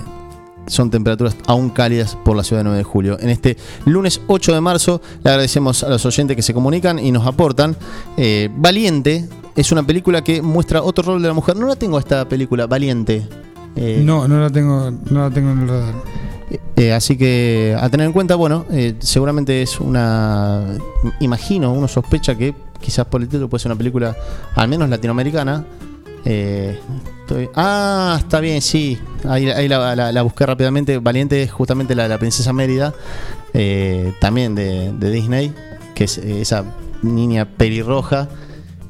[0.67, 3.17] son temperaturas aún cálidas por la ciudad de 9 de julio.
[3.21, 7.13] En este lunes 8 de marzo le agradecemos a los oyentes que se comunican y
[7.13, 7.77] nos aportan.
[8.17, 11.57] Eh, Valiente es una película que muestra otro rol de la mujer.
[11.57, 13.27] No la tengo esta película, Valiente.
[13.77, 15.95] Eh, No, no la tengo, no la tengo en el radar.
[16.77, 20.63] eh, así que a tener en cuenta, bueno, eh, seguramente es una.
[21.21, 24.15] Imagino, uno sospecha que quizás por el título puede ser una película
[24.55, 25.65] al menos latinoamericana.
[26.25, 26.79] Eh,
[27.55, 28.99] ah, está bien, sí.
[29.29, 30.99] Ahí, la, la- busqué rápidamente.
[30.99, 32.95] Valiente es justamente la la Princesa Mérida,
[33.53, 35.53] eh, también de, Disney,
[35.95, 36.65] que es eh, esa
[37.03, 38.29] niña pelirroja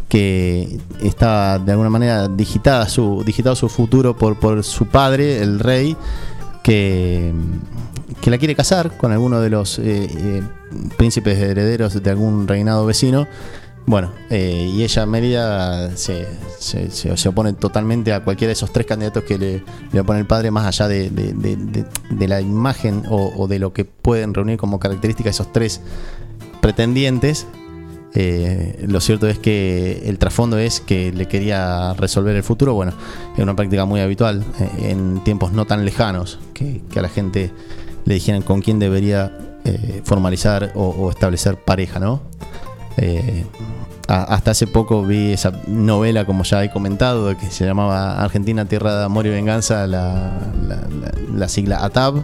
[0.08, 5.96] que está de alguna manera digitada su, digitado su futuro por, su padre, el rey,
[6.62, 7.32] que,
[8.20, 10.42] que la quiere casar con alguno de los eh,
[10.96, 13.26] príncipes herederos de algún reinado vecino.
[13.86, 16.26] Bueno, eh, y ella, Mérida, se,
[16.58, 20.50] se- opone totalmente a cualquiera de esos tres candidatos que le, le opone el padre,
[20.50, 21.84] más allá de,
[22.26, 25.82] la imagen o, de lo que pueden reunir como característica esos tres
[26.62, 27.46] pretendientes.
[28.14, 32.72] Eh, lo cierto es que el trasfondo es que le quería resolver el futuro.
[32.72, 32.92] Bueno,
[33.36, 37.50] es una práctica muy habitual eh, en tiempos no tan lejanos que, a la gente
[38.06, 42.22] le dijeran con quién debería eh, formalizar o establecer pareja, ¿no?
[42.96, 43.44] Eh,
[44.06, 48.98] hasta hace poco vi esa novela, como ya he comentado, que se llamaba Argentina, Tierra
[48.98, 50.32] de Amor y Venganza, la,
[50.68, 52.22] la- la- la sigla ATAB,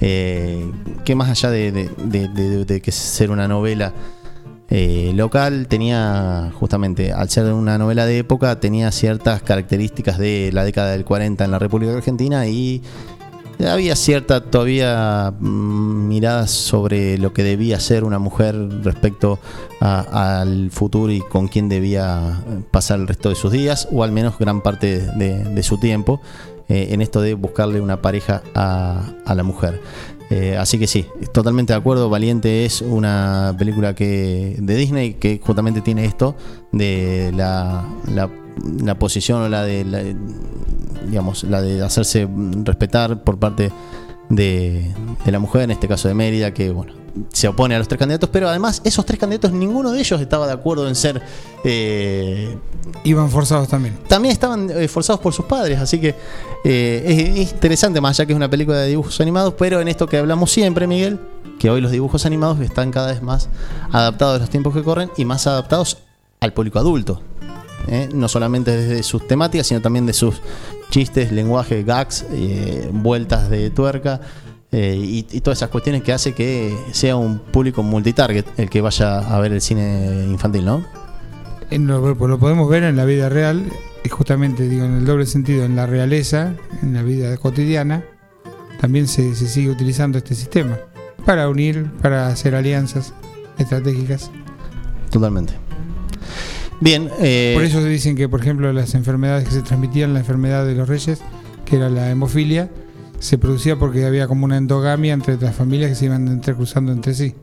[0.00, 0.70] eh,
[1.04, 1.72] que más allá de-
[2.66, 3.92] de que ser una novela
[4.70, 10.64] eh, local, tenía justamente, al ser una novela de época, tenía ciertas características de la
[10.64, 12.82] década del 40 en la República Argentina y
[13.68, 19.38] había cierta todavía mm, mirada sobre lo que debía ser una mujer respecto
[19.80, 24.12] a- al futuro y con quién debía pasar el resto de sus días, o al
[24.12, 26.20] menos gran parte de, su tiempo,
[26.68, 29.80] eh, en esto de buscarle una pareja a, a la mujer.
[30.30, 32.08] Eh, así que sí, totalmente de acuerdo.
[32.08, 36.34] Valiente es una película que de Disney que justamente tiene esto
[36.72, 38.30] de la, la,
[38.82, 40.02] la posición o la de la,
[41.06, 42.28] digamos la de hacerse
[42.62, 43.72] respetar por parte
[44.28, 47.88] de, de la mujer, en este caso de Mérida, que bueno se opone a los
[47.88, 51.22] tres candidatos, pero además esos tres candidatos ninguno de ellos estaba de acuerdo en ser
[51.62, 52.56] eh,
[53.04, 53.98] Iban forzados también.
[54.08, 56.14] también estaban eh, forzados por sus padres, así que
[56.64, 59.88] eh, es, es interesante, más allá que es una película de dibujos animados, pero en
[59.88, 61.20] esto que hablamos siempre, Miguel,
[61.58, 63.48] que hoy los dibujos animados están cada vez más
[63.92, 65.98] adaptados a los tiempos que corren y más adaptados
[66.40, 67.22] al público adulto.
[67.88, 68.08] ¿Eh?
[68.14, 70.40] No solamente desde sus temáticas, sino también de sus
[70.90, 74.20] chistes, lenguaje, gags, eh, vueltas de tuerca.
[74.72, 78.80] eh, y, y todas esas cuestiones que hace que sea un público multitarget el que
[78.80, 80.84] vaya a ver el cine infantil, ¿no?
[81.70, 83.64] Lo, lo podemos ver en la vida real,
[84.04, 88.04] y justamente digo en el doble sentido, en la realeza, en la vida cotidiana,
[88.80, 90.78] también se, se sigue utilizando este sistema
[91.24, 93.14] para unir, para hacer alianzas
[93.58, 94.30] estratégicas.
[95.10, 95.54] Totalmente.
[96.80, 100.20] Bien, eh, Por eso se dicen que, por ejemplo, las enfermedades que se transmitían, la
[100.20, 101.20] enfermedad de los reyes,
[101.64, 102.70] que era la hemofilia,
[103.20, 107.14] se producía porque había como una endogamia entre las familias que se iban entrecruzando entre
[107.14, 107.34] sí.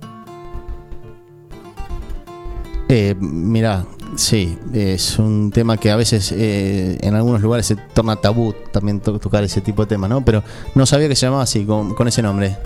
[2.90, 3.86] Eh, mira,
[4.18, 9.00] sí, es un tema que a veces eh, en algunos lugares se torna tabú también
[9.00, 10.26] to- tocar ese tipo de tema, ¿no?
[10.26, 10.44] Pero
[10.76, 12.58] no sabía que se llamaba así, con, con ese nombre.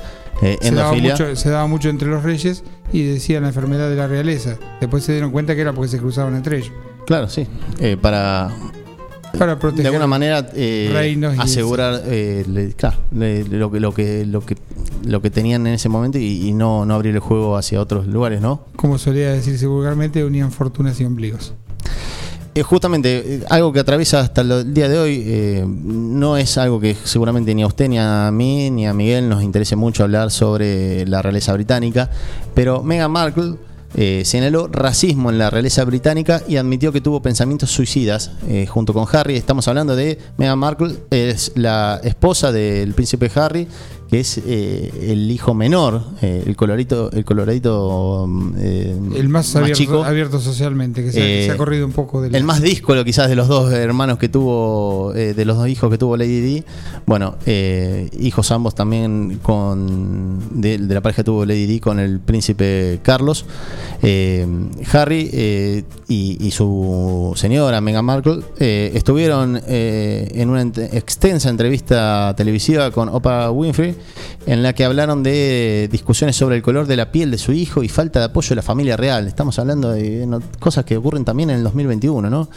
[0.41, 3.95] Eh, Se daba, mucho, se daba mucho entre los reyes y decían la enfermedad de
[3.95, 4.58] la realeza.
[4.80, 6.71] Después se dieron cuenta que era porque se cruzaban entre ellos.
[7.06, 7.45] Claro, sí.
[7.80, 8.52] Eh, para,
[9.38, 9.84] Para proteger.
[9.84, 14.41] de alguna manera, eh, reinos asegurar eh, le- claro, le- lo, que, lo, que, lo,
[14.45, 14.56] que,
[15.06, 18.08] lo que tenían en ese momento y, y no, no abrir el juego hacia otros
[18.08, 18.65] lugares, ¿no?
[18.76, 21.54] Como solía decirse vulgarmente, unían fortunas y ombligos.
[22.63, 26.96] Justamente, eh, algo que atraviesa hasta el día de hoy, eh, no es algo que
[27.04, 31.06] seguramente ni a usted, ni a mí, ni a Miguel nos interese mucho hablar sobre
[31.06, 32.10] la realeza británica,
[32.54, 33.56] pero Meghan Markle
[33.94, 38.32] eh, señaló racismo en la realeza británica y admitió que tuvo pensamientos suicidas
[38.70, 39.36] junto con Harry.
[39.36, 43.68] Estamos hablando de Meghan Markle, es la esposa del príncipe Harry,
[44.10, 49.56] que es eh, el hijo menor, eh, el colorito, el coloradito mm, eh, El más,
[49.56, 50.04] abierto, chico.
[50.04, 53.04] abierto socialmente, que se, ha- que Eh, se ha corrido un poco El más díscolo
[53.04, 56.39] quizás de los dos hermanos que tuvo, eh, de los dos hijos que tuvo Lady
[56.39, 56.63] Di.
[57.06, 62.00] Bueno, eh, hijos ambos también con de, de la pareja que tuvo Lady Di con
[62.00, 63.46] el príncipe Carlos.
[64.04, 64.46] Eh,
[64.91, 71.50] Harry eh, y, y su señora Meghan Markle eh, estuvieron eh, en una ent- extensa
[71.50, 73.95] entrevista televisiva con Oprah Winfrey
[74.46, 77.84] en la que hablaron de discusiones sobre el color de la piel de su hijo
[77.84, 79.28] y falta de apoyo de la familia real.
[79.28, 80.28] Estamos hablando de
[80.60, 82.50] cosas que ocurren también en el 2021, ¿no?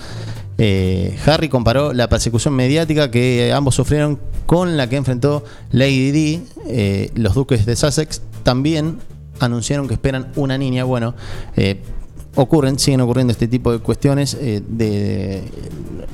[0.58, 6.42] Eh, Harry comparó la persecución mediática que ambos sufrieron con la que enfrentó Lady Di.
[6.66, 8.98] Eh, los duques de Sussex también
[9.40, 10.82] anunciaron que esperan una niña.
[10.84, 11.14] Bueno,
[11.56, 11.80] eh,
[12.34, 14.36] ocurren, siguen ocurriendo este tipo de cuestiones.
[14.40, 15.44] eh, de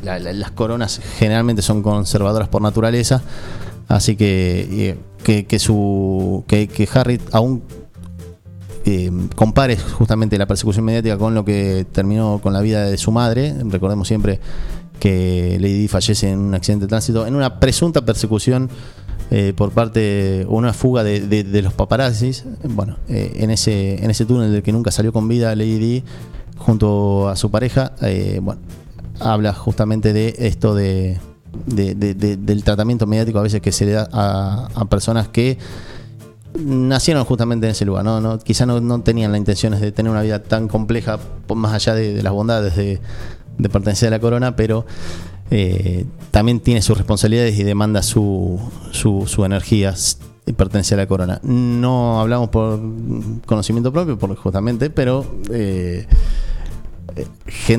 [0.03, 3.23] la- la- las coronas generalmente son conservadoras por naturaleza,
[3.89, 7.63] así que eh, que, que su que, Harry aún
[8.85, 13.11] eh, compare justamente la persecución mediática con lo que terminó con la vida de su
[13.11, 13.55] madre.
[13.65, 14.41] Recordemos siempre
[15.01, 18.69] que Lady Di fallece en un accidente de tránsito, en una presunta persecución
[19.31, 22.45] eh, por parte, una fuga de, los paparazzis.
[22.63, 26.05] Bueno, en, ese, en ese túnel del que nunca salió con vida Lady Di,
[26.59, 27.95] junto a su pareja,
[29.21, 31.19] habla justamente de esto de,
[31.67, 35.59] de- de- de- del tratamiento mediático a veces que se le da a, personas que
[36.59, 38.21] nacieron justamente en ese lugar, ¿no?
[38.21, 41.19] no quizá no, no tenían las intenciones de tener una vida tan compleja,
[41.55, 43.01] más allá de, las bondades de,
[43.59, 44.87] de pertenecer a la corona, pero
[45.51, 48.61] eh, también tiene sus responsabilidades y demanda su,
[48.93, 51.41] su, su energía s- y pertenece a la corona.
[51.43, 52.79] No hablamos por
[53.47, 56.07] conocimiento propio, por, justamente, pero eh,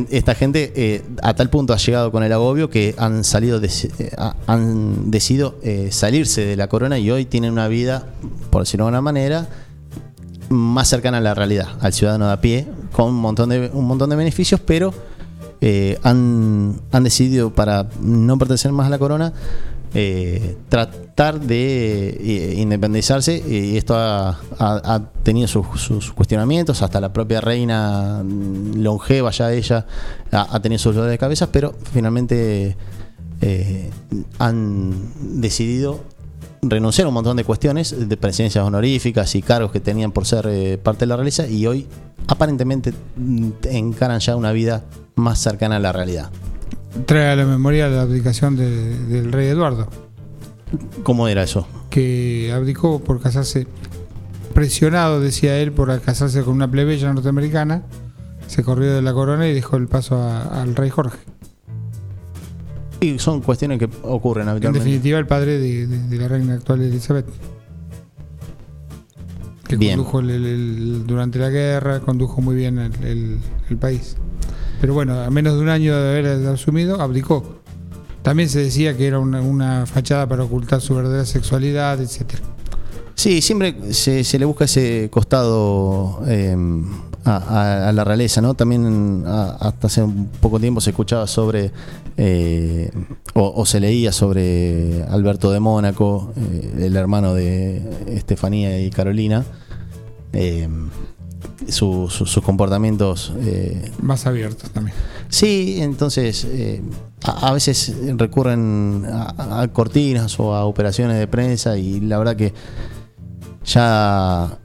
[0.09, 3.91] esta gente eh, a tal punto ha llegado con el agobio que han salido deci-
[3.99, 8.07] eh, ha- han decidido eh, salirse de la corona y hoy tienen una vida
[8.49, 9.47] por decirlo de alguna manera
[10.49, 13.85] más cercana a la realidad al ciudadano de a pie con un montón de, un
[13.85, 14.93] montón de beneficios, pero
[15.61, 19.33] eh, han, han decidido para no pertenecer más a la corona
[19.97, 28.21] eh, tratar de eh, independizarse y esto ha, tenido sus, cuestionamientos, hasta la propia reina
[28.75, 29.85] longeva ya ella
[30.33, 32.75] ha, tenido sus dolores de cabeza, pero finalmente
[33.39, 33.89] eh,
[34.37, 36.03] han decidido
[36.61, 40.77] renunciar a un montón de cuestiones de presidencias honoríficas y cargos que tenían por ser
[40.79, 41.87] parte de la realeza y hoy
[42.27, 44.83] aparentemente mm, encaran ya una vida
[45.15, 46.31] más cercana a la realidad.
[47.05, 49.87] Trae a la memoria la abdicación de- del rey Eduardo,
[51.03, 51.67] ¿Cómo era eso?
[51.89, 53.67] que abdicó por casarse,
[54.53, 57.83] presionado, decía él, por casarse con una plebeya norteamericana,
[58.47, 61.19] se corrió de la corona y dejó el paso a- al rey Jorge.
[63.01, 64.85] Y son cuestiones que ocurren En habitualmente.
[64.85, 67.25] definitiva, el padre de, de- de la reina actual Elizabeth.
[69.67, 69.97] Que Bien.
[69.97, 73.37] condujo el- el- el- durante la guerra, condujo muy bien el, el-
[73.69, 74.15] el país.
[74.81, 77.61] Pero bueno, a menos de un año de haber asumido, abdicó.
[78.21, 82.41] También se decía que era una, una fachada para ocultar su verdadera sexualidad, etcétera.
[83.15, 86.55] Sí, siempre se, le busca ese costado eh,
[87.25, 88.53] a, la realeza, ¿no?
[88.53, 91.71] También hasta hace un poco tiempo se escuchaba sobre,
[92.17, 92.91] eh,
[93.33, 99.43] o, se leía sobre Alberto de Mónaco, eh, el hermano de Estefanía y Carolina,
[100.33, 100.69] eh,
[101.67, 104.95] su- su- sus comportamientos eh, Más abiertos también.
[105.29, 106.81] Sí, entonces eh,
[107.23, 112.35] a, a veces recurren a, a cortinas o a operaciones de prensa y la verdad
[112.35, 112.53] que
[113.65, 114.57] ya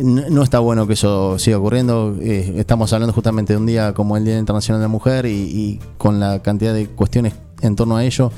[0.00, 2.16] no está bueno que eso siga ocurriendo.
[2.20, 5.30] Eh, estamos hablando justamente de un día como el Día Internacional de la Mujer y,
[5.32, 8.30] y con la cantidad de cuestiones en torno a ello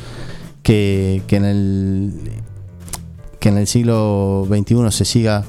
[0.62, 2.12] que, que en el
[3.38, 5.44] que en el siglo XXI se siga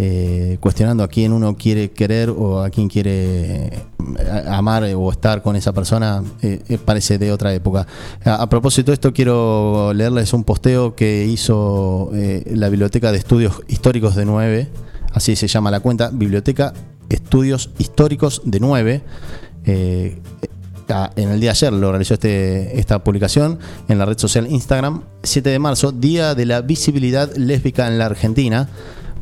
[0.00, 3.82] eh, cuestionando a quién uno quiere querer o a quién quiere eh,
[4.48, 7.84] amar o estar con esa persona, eh, parece de otra época.
[8.24, 12.12] A, propósito de esto, quiero leerles un posteo que hizo
[12.46, 14.68] la Biblioteca de Estudios Históricos de 9,
[15.12, 16.72] así se llama la cuenta, Biblioteca
[17.08, 19.02] Estudios Históricos de 9.
[19.64, 20.20] eh,
[20.90, 24.46] a- en el día de ayer lo realizó este, esta publicación en la red social
[24.48, 28.68] Instagram, 7 de marzo, Día de la Visibilidad Lésbica en la Argentina,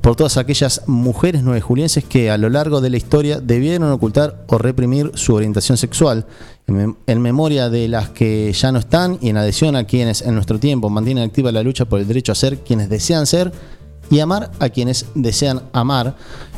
[0.07, 4.45] por todas aquellas mujeres nueve julienses que a lo largo de la historia debieron ocultar
[4.47, 6.27] o reprimir su orientación sexual,
[6.69, 10.23] en, mem- en memoria de las que ya no están y en adhesión a quienes
[10.23, 13.51] en nuestro tiempo mantienen activa la lucha por el derecho a ser quienes desean ser
[14.09, 16.15] y amar a quienes desean amar.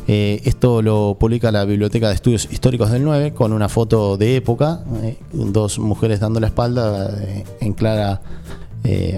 [0.07, 4.36] Eh, esto lo publica la Biblioteca de Estudios Históricos del 9 con una foto de
[4.36, 8.20] época, eh, dos mujeres dando la espalda eh, en clara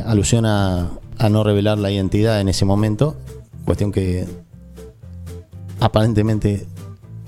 [0.07, 3.16] alusión a, a no revelar la identidad en ese momento,
[3.64, 4.26] cuestión que
[5.80, 6.66] aparentemente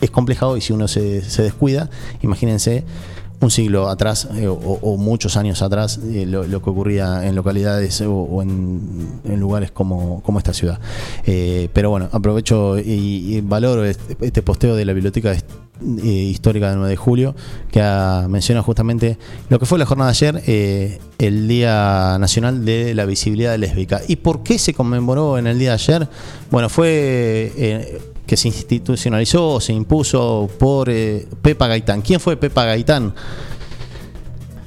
[0.01, 1.91] es compleja hoy si uno se, se descuida.
[2.23, 2.85] Imagínense
[3.45, 8.43] un siglo atrás eh, o, muchos años atrás eh, lo, que ocurría en localidades o,
[8.43, 10.79] en, lugares como, como esta ciudad.
[11.27, 15.35] Eh, pero bueno, aprovecho y, y valoro este, este posteo de la Biblioteca
[16.03, 17.35] eh, Histórica del 9 de Julio
[17.71, 17.83] que
[18.29, 19.19] menciona justamente
[19.49, 24.01] lo que fue la jornada de ayer, eh, el Día Nacional de la Visibilidad Lésbica.
[24.07, 26.09] ¿Y por qué se conmemoró en el día de ayer?
[26.51, 27.53] Bueno, fue...
[27.57, 32.03] eh, que se institucionalizó se impuso por eh, Pepa Gaitán.
[32.03, 33.15] ¿Quién fue Pepa Gaitán?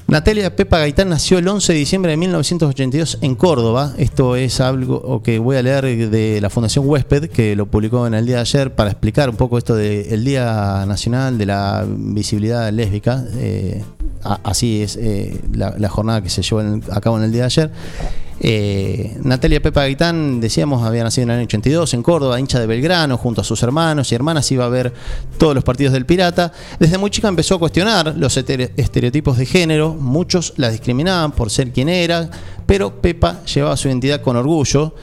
[0.08, 3.93] Natalia Pepa Gaitán nació el 11 de diciembre de 1982 en Córdoba.
[3.97, 8.14] Esto es algo que voy a leer de la Fundación Huésped, que lo publicó en
[8.14, 12.72] el día de ayer para explicar un poco esto del Día Nacional de la Visibilidad
[12.72, 13.26] Lésbica.
[13.38, 13.84] Eh,
[14.43, 17.41] así es eh, la, la jornada que se llevó en- a cabo en el día
[17.41, 17.72] de ayer.
[18.40, 22.68] Eh, Natalia Pepa Gaitán, decíamos, había nacido en el año 82 en Córdoba, hincha de
[22.68, 24.94] Belgrano, junto a sus hermanos y hermanas, iba a ver
[25.38, 26.52] todos los partidos del Pirata.
[26.80, 31.72] Desde muy chica empezó a cuestionar los estereotipos de género, muchos la discriminaban por ser
[31.72, 32.30] quien era,
[32.66, 34.94] pero Pepa llevaba su identidad con orgullo.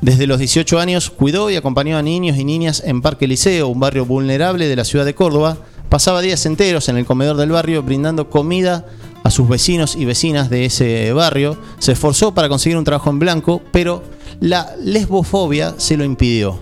[0.00, 3.80] Desde los 18 años cuidó y acompañó a niños y niñas en Parque Liceo, un
[3.80, 5.58] barrio vulnerable de la ciudad de Córdoba.
[5.88, 8.84] Pasaba días enteros en el comedor del barrio brindando comida
[9.24, 11.56] a sus vecinos y vecinas de ese barrio.
[11.78, 14.02] Se esforzó para conseguir un trabajo en blanco, pero
[14.40, 16.58] la lesbofobia se lo impidió.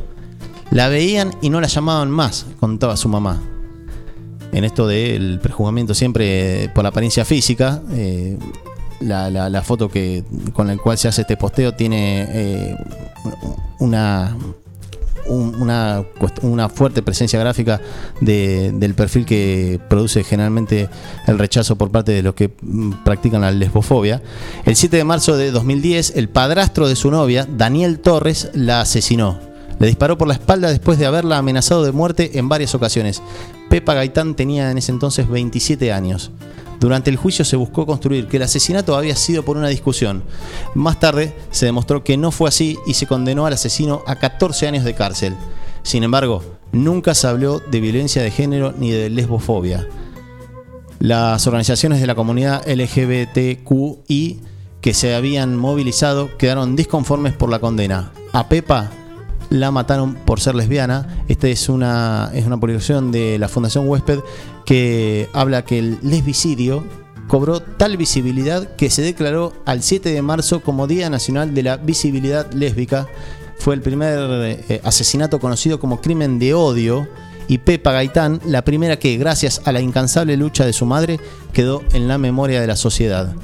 [0.70, 3.40] La veían y no la llamaban más, contaba su mamá.
[4.52, 8.38] En esto del prejuzgamiento siempre por la apariencia física, eh,
[9.00, 12.76] la, la- la foto que, con la cual se hace este posteo tiene eh,
[13.78, 14.36] una,
[15.28, 16.04] un- una,
[16.42, 17.80] una fuerte presencia gráfica
[18.20, 20.88] de- del perfil que produce generalmente
[21.26, 24.22] el rechazo por parte de los que mm, practican la lesbofobia.
[24.64, 29.38] El 7 de marzo de 2010, el padrastro de su novia, Daniel Torres, la asesinó.
[29.78, 33.22] Le disparó por la espalda después de haberla amenazado de muerte en varias ocasiones.
[33.68, 36.30] Pepa Gaitán tenía en ese entonces 27 años.
[36.80, 40.22] Durante el juicio se buscó construir que el asesinato había sido por una discusión.
[40.74, 44.68] Más tarde se demostró que no fue así y se condenó al asesino a 14
[44.68, 45.34] años de cárcel.
[45.82, 49.88] Sin embargo, nunca se habló de violencia de género ni de lesbofobia.
[50.98, 54.40] Las organizaciones de la comunidad LGBTQI
[54.80, 58.12] que se habían movilizado quedaron disconformes por la condena.
[58.32, 58.90] A Pepa
[59.50, 61.24] la mataron por ser lesbiana.
[61.28, 64.20] Esta es una, es una publicación de la Fundación Huésped
[64.66, 66.84] que habla que el lesbicidio
[67.28, 71.76] cobró tal visibilidad que se declaró al 7 de marzo como Día Nacional de la
[71.76, 73.08] Visibilidad Lésbica.
[73.58, 74.18] Fue el primer
[74.68, 77.08] eh, asesinato conocido como crimen de odio
[77.48, 81.20] y Pepa Gaitán, la primera que, gracias a la incansable lucha de su madre,
[81.52, 83.34] quedó en la memoria de la sociedad.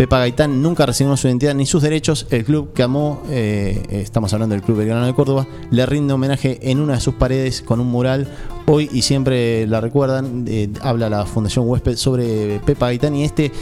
[0.00, 2.26] Pepa Gaitán nunca recibió su identidad ni sus derechos.
[2.30, 6.58] El club que amó, eh, estamos hablando del Club Belgrano de Córdoba, le rinde homenaje
[6.62, 8.26] en una de sus paredes con un mural.
[8.64, 13.52] Hoy y siempre la recuerdan, eh, habla la Fundación Huésped sobre Pepa Gaitán y este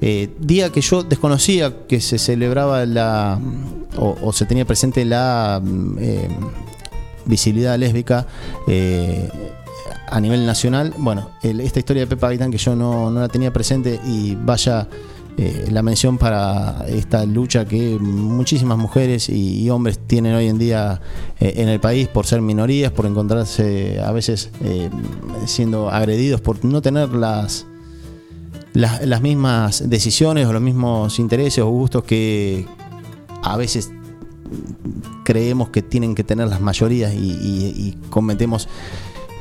[0.00, 3.38] eh, día que yo desconocía que se celebraba la
[3.98, 6.28] o, se tenía presente la mm, eh,
[7.26, 8.26] visibilidad lésbica
[8.66, 9.28] eh,
[10.10, 10.94] a nivel nacional.
[10.96, 14.88] Bueno, esta historia de Pepa Gaitán que yo no, no la tenía presente y vaya
[15.38, 21.00] eh, la mención para esta lucha que muchísimas mujeres y, hombres tienen hoy en día
[21.40, 24.90] eh, en el país por ser minorías, por encontrarse a veces eh,
[25.46, 27.66] siendo agredidos, por no tener las,
[28.74, 32.66] las, mismas decisiones o los mismos intereses o gustos que
[33.42, 33.90] a veces
[35.24, 38.68] creemos que tienen que tener las mayorías y- y cometemos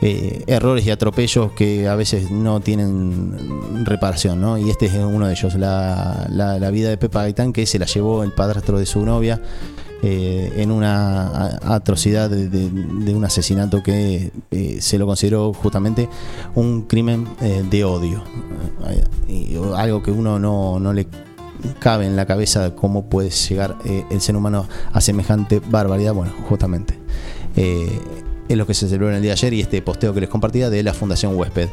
[0.02, 4.58] eh, errores y atropellos que a veces no tienen reparación, ¿no?
[4.58, 7.78] Y este es uno de ellos, la, la- la vida de Pepa Gaitán, que se
[7.80, 9.42] la llevó el padrastro de su novia
[10.04, 16.10] eh, en una atrocidad de, un asesinato que eh, se lo consideró justamente
[16.56, 18.24] un crimen eh, de odio.
[19.30, 21.06] Eh, algo que uno no, le
[21.80, 23.76] cabe en la cabeza cómo puede llegar
[24.10, 26.16] el ser humano a semejante barbaridad.
[26.16, 26.98] Bueno, justamente.
[28.54, 30.30] Es lo que se celebró en el día de ayer y este posteo que les
[30.30, 31.70] compartía de la Fundación Huésped.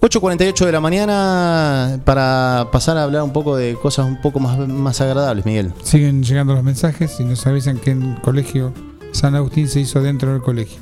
[0.00, 4.58] 8.48 de la mañana para pasar a hablar un poco de cosas un poco más,
[4.68, 5.72] más agradables, Miguel.
[5.82, 8.72] Siguen llegando los mensajes y nos avisan que en el colegio
[9.12, 10.78] San Agustín se hizo dentro del colegio.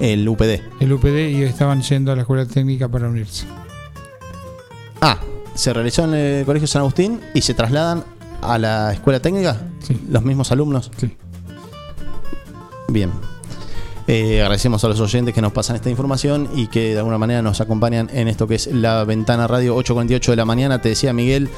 [0.00, 0.60] El UPD.
[0.80, 3.46] El UPD y estaban yendo a la escuela técnica para unirse.
[5.00, 5.18] Ah,
[5.54, 8.02] se realizó en el Colegio San Agustín y se trasladan
[8.42, 10.00] a la escuela técnica Sí.
[10.10, 10.90] los mismos alumnos.
[10.96, 11.16] Sí.
[12.88, 13.12] Bien.
[14.06, 17.40] Eh, agradecemos a los oyentes que nos pasan esta información y que de alguna manera
[17.40, 20.82] nos acompañan en esto que es la ventana radio 8.48 de la mañana.
[20.82, 21.48] Te decía Miguel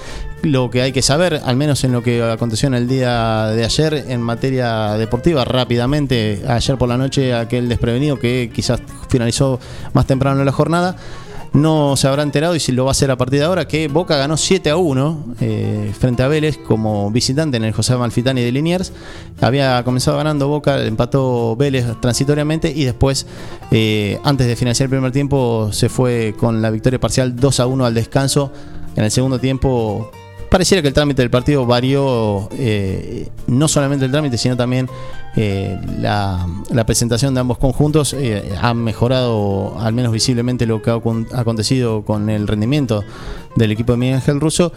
[0.42, 3.64] lo que hay que saber, al menos en lo que aconteció en el día de
[3.64, 5.44] ayer en materia deportiva.
[5.44, 9.58] Rápidamente, ayer por la noche aquel desprevenido que quizás finalizó
[9.92, 10.96] más temprano en la jornada
[11.56, 13.88] no se habrá enterado y si lo va a hacer a partir de ahora que
[13.88, 18.42] Boca ganó 7 a 1 eh, frente a Vélez como visitante en el José Malfitani
[18.42, 18.92] de Liniers.
[19.40, 23.26] Había comenzado ganando Boca, empató Vélez transitoriamente y después,
[23.70, 27.66] eh, antes de finalizar el primer tiempo, se fue con la victoria parcial 2 a
[27.66, 28.52] 1 al descanso.
[28.94, 30.10] En el segundo tiempo
[30.50, 34.88] pareciera que el trámite del partido varió, eh, no solamente el trámite, sino también
[35.36, 38.14] eh, la, la presentación de ambos conjuntos.
[38.14, 43.04] eh, ha mejorado al menos visiblemente lo que ha acon- acontecido con el rendimiento
[43.56, 44.72] del equipo de Miguel Ángel Russo.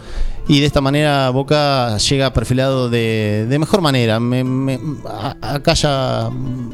[0.48, 4.18] Y de esta manera Boca llega perfilado de, mejor manera.
[4.18, 4.80] Me, me-
[5.40, 5.74] acá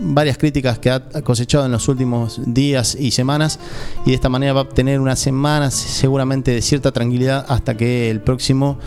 [0.01, 3.59] varias críticas que ha cosechado en los últimos días y semanas.
[4.07, 8.09] Y de esta manera va a obtener unas semanas seguramente de cierta tranquilidad hasta que
[8.11, 8.79] el próximo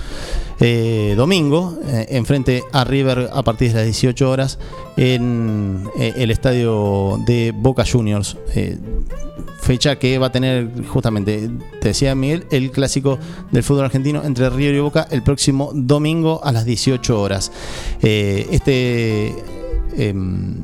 [0.60, 4.58] eh, domingo eh, enfrente a River a partir de las 18 horas
[4.98, 8.38] en eh, el estadio de Boca Juniors.
[9.70, 11.48] Fecha que va a tener justamente,
[11.80, 13.20] te decía Miguel, el clásico
[13.52, 17.52] del fútbol argentino entre River y Boca el próximo domingo a las 18 horas.
[18.02, 19.36] Eh, este...
[19.96, 20.56] em,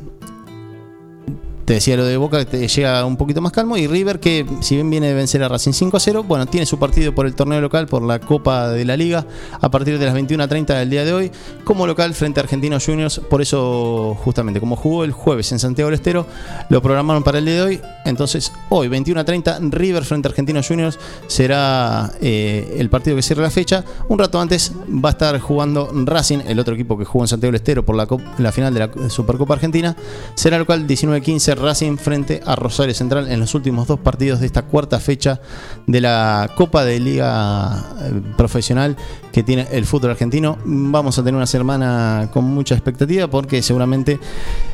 [1.66, 3.76] te decía lo de Boca, que te llega un poquito más calmo.
[3.76, 6.64] Y River, que si bien viene de vencer a Racing 5 a 0, bueno, tiene
[6.64, 9.26] su partido por el torneo local, por la Copa de la Liga,
[9.60, 11.32] a partir de las 21.30 del día de hoy,
[11.64, 13.18] como local frente a Argentinos Juniors.
[13.18, 16.24] Por eso, justamente, como jugó el jueves en Santiago del Estero,
[16.70, 17.80] lo programaron para el día de hoy.
[18.04, 23.50] Entonces, hoy, 21.30, River frente a Argentinos Juniors será eh, el partido que cierra la
[23.50, 23.84] fecha.
[24.08, 27.50] Un rato antes va a estar jugando Racing, el otro equipo que jugó en Santiago
[27.50, 28.06] del Estero por la,
[28.38, 29.96] la final de la Supercopa Argentina.
[30.36, 34.46] Será local 19-15 River Racing frente a Rosario Central en los últimos dos partidos de
[34.46, 35.40] esta cuarta fecha
[35.86, 38.96] de la Copa de Liga eh, Profesional
[39.36, 40.56] que tiene el fútbol argentino.
[40.64, 44.18] Vamos a tener una semana con mucha expectativa porque seguramente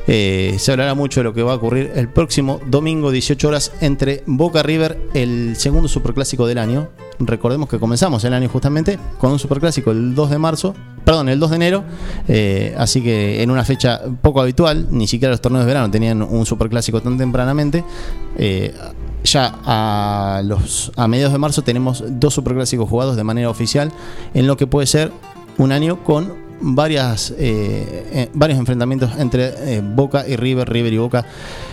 [0.06, 3.72] eh, se hablará mucho de lo que va a ocurrir el próximo domingo 18 horas
[3.80, 6.90] entre Boca River, el segundo superclásico del año.
[7.18, 11.40] Recordemos que comenzamos el año justamente con un superclásico el 2 de marzo, perdón, el
[11.40, 11.84] 2 de enero,
[12.28, 16.22] eh, así que en una fecha poco habitual, ni siquiera los torneos de verano tenían
[16.22, 17.82] un superclásico tan tempranamente.
[18.36, 18.72] Eh,
[19.32, 23.90] ya a, los, a mediados de marzo tenemos dos superclásicos jugados de manera oficial
[24.34, 25.10] en lo que puede ser
[25.58, 30.98] un año con varias eh, eh, varios enfrentamientos entre eh, Boca y River, River y
[30.98, 31.26] Boca.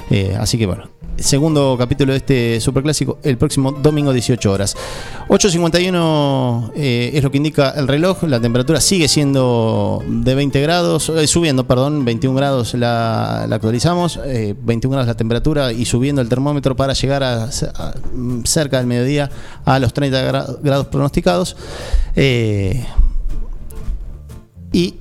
[0.10, 0.90] Eh, así que bueno,
[1.22, 4.76] segundo capítulo de este superclásico el próximo domingo 18 horas.
[5.28, 11.10] 8.51 eh, es lo que indica el reloj, la temperatura sigue siendo de 20 grados,
[11.10, 16.30] eh, subiendo, perdón, 21 grados la, actualizamos, eh, 21 grados la temperatura y subiendo el
[16.30, 17.50] termómetro para llegar a,
[18.44, 19.30] cerca del mediodía
[19.66, 21.56] a los 30 gra- grados pronosticados.
[22.16, 22.86] Eh,
[24.72, 24.96] y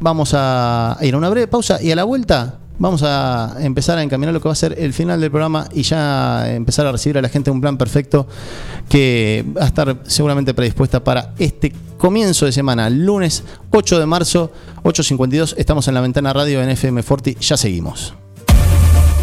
[0.00, 4.02] vamos a ir a una breve pausa y a la vuelta vamos a empezar a
[4.02, 7.18] encaminar lo que va a ser el final del programa y ya empezar a recibir
[7.18, 8.26] a la gente un plan perfecto
[8.88, 14.52] que va a estar seguramente predispuesta para este comienzo de semana, lunes 8 de marzo,
[14.82, 18.14] 8.52, estamos en la ventana radio en FM Forti, ya seguimos.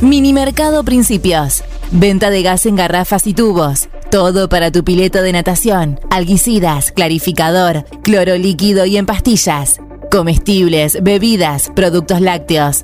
[0.01, 1.63] Minimercado Principios.
[1.91, 3.87] Venta de gas en garrafas y tubos.
[4.11, 5.99] Todo para tu pileto de natación.
[6.09, 9.79] Alguicidas, clarificador, cloro líquido y en pastillas.
[10.11, 12.83] Comestibles, bebidas, productos lácteos.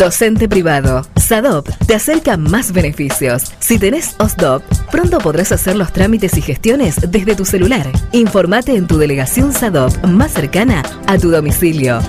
[0.00, 1.02] Docente privado.
[1.14, 3.52] SADOP te acerca más beneficios.
[3.58, 7.86] Si tenés OSDOP, pronto podrás hacer los trámites y gestiones desde tu celular.
[8.12, 12.00] Informate en tu delegación SADOP más cercana a tu domicilio.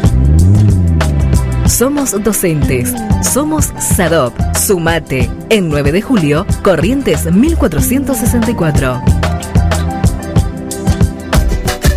[1.67, 2.93] Somos docentes.
[3.29, 4.35] Somos SADOP.
[4.55, 5.29] Sumate.
[5.49, 9.01] En 9 de julio, Corrientes 1464.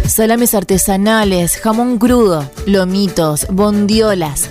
[0.08, 4.50] Salames artesanales, jamón crudo, lomitos, bondiolas,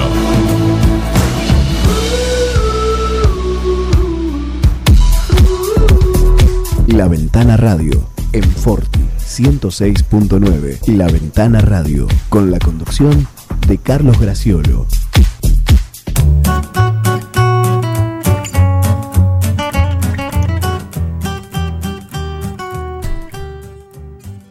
[6.89, 10.87] La Ventana Radio en Forti 106.9.
[10.89, 13.29] La Ventana Radio con la conducción
[13.67, 14.87] de Carlos Graciolo.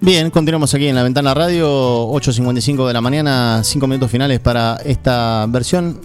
[0.03, 4.77] Bien, continuamos aquí en la ventana radio, 8.55 de la mañana, 5 minutos finales para
[4.83, 6.01] esta versión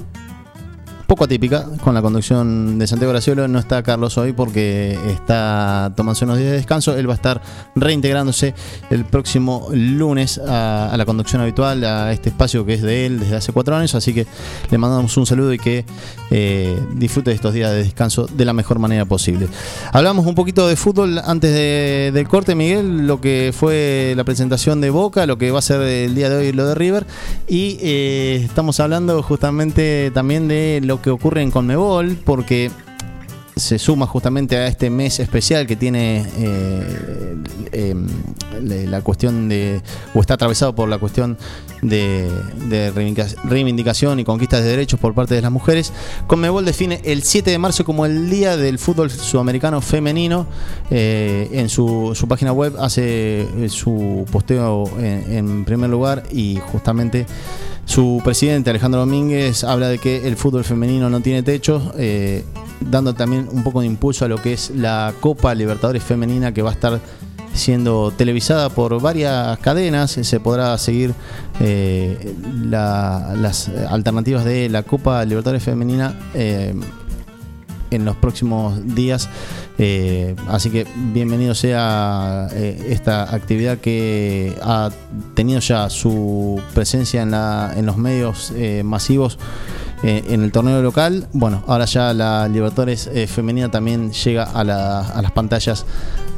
[1.07, 3.47] poco atípica con la conducción de Santiago Graciolo.
[3.49, 6.97] No está Carlos hoy porque está tomándose unos días de descanso.
[6.97, 7.41] Él va a estar
[7.75, 8.55] reintegrándose
[8.91, 13.37] el próximo lunes a, la conducción habitual, a este espacio que es de él desde
[13.37, 13.95] hace cuatro años.
[13.95, 14.27] Así que
[14.71, 15.85] le mandamos un saludo y que
[16.31, 19.49] eh, disfrute de estos días de descanso de la mejor manera posible.
[19.93, 24.81] Hablamos un poquito de fútbol antes de- del corte, Miguel, lo que fue la presentación
[24.81, 27.07] de Boca, lo que va a ser el día de hoy lo de River.
[27.49, 32.71] Y eh, estamos hablando justamente también de lo que ocurre en Conmebol, porque
[33.57, 36.27] se suma justamente a este mes especial que tiene
[37.73, 37.95] eh,
[38.63, 39.81] le- la cuestión de,
[40.15, 41.39] o está atravesado por la cuestión
[41.81, 42.31] de,
[42.69, 45.93] de reivindica- reivindicación y conquistas de derechos por parte de las mujeres.
[46.27, 50.47] Conmebol define el 7 de marzo como el Día del Fútbol Sudamericano Femenino.
[50.91, 57.25] Eh, en su, página web hace eh, su posteo en primer lugar y justamente
[57.87, 62.45] su presidente Alejandro Domínguez habla de que el fútbol femenino no tiene techo, eh,
[62.81, 66.61] dando también un poco de impulso a lo que es la Copa Libertadores Femenina que
[66.63, 67.01] va a estar
[67.55, 70.11] siendo televisada por varias cadenas.
[70.11, 71.15] Se podrá seguir
[71.61, 72.35] eh,
[72.65, 76.15] la- las alternativas de la Copa Libertadores Femenina.
[76.35, 76.75] eh,
[77.91, 79.29] en los próximos días.
[79.79, 84.91] Eh, así que bienvenido sea eh, esta actividad que ha
[85.35, 89.39] tenido ya su presencia en, la, en los medios eh, masivos
[90.03, 91.27] eh, en el torneo local.
[91.33, 95.85] Bueno, ahora ya la Libertadores eh, femenina también llega a, la- a las pantallas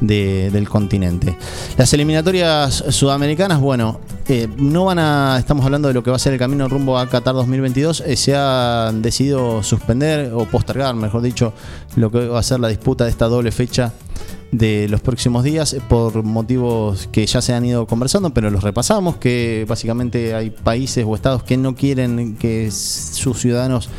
[0.01, 1.37] de- del continente.
[1.77, 6.19] Las eliminatorias sudamericanas, bueno, eh, no van a, estamos hablando de lo que va a
[6.21, 11.23] ser el camino rumbo a Qatar 2022, eh, se ha decidido suspender o postergar, mejor
[11.23, 11.53] dicho,
[11.97, 13.93] lo que va a ser la disputa de esta doble fecha
[14.53, 18.63] de los próximos días eh, por motivos que ya se han ido conversando, pero los
[18.63, 23.91] repasamos, que básicamente hay países o estados que no quieren que sus ciudadanos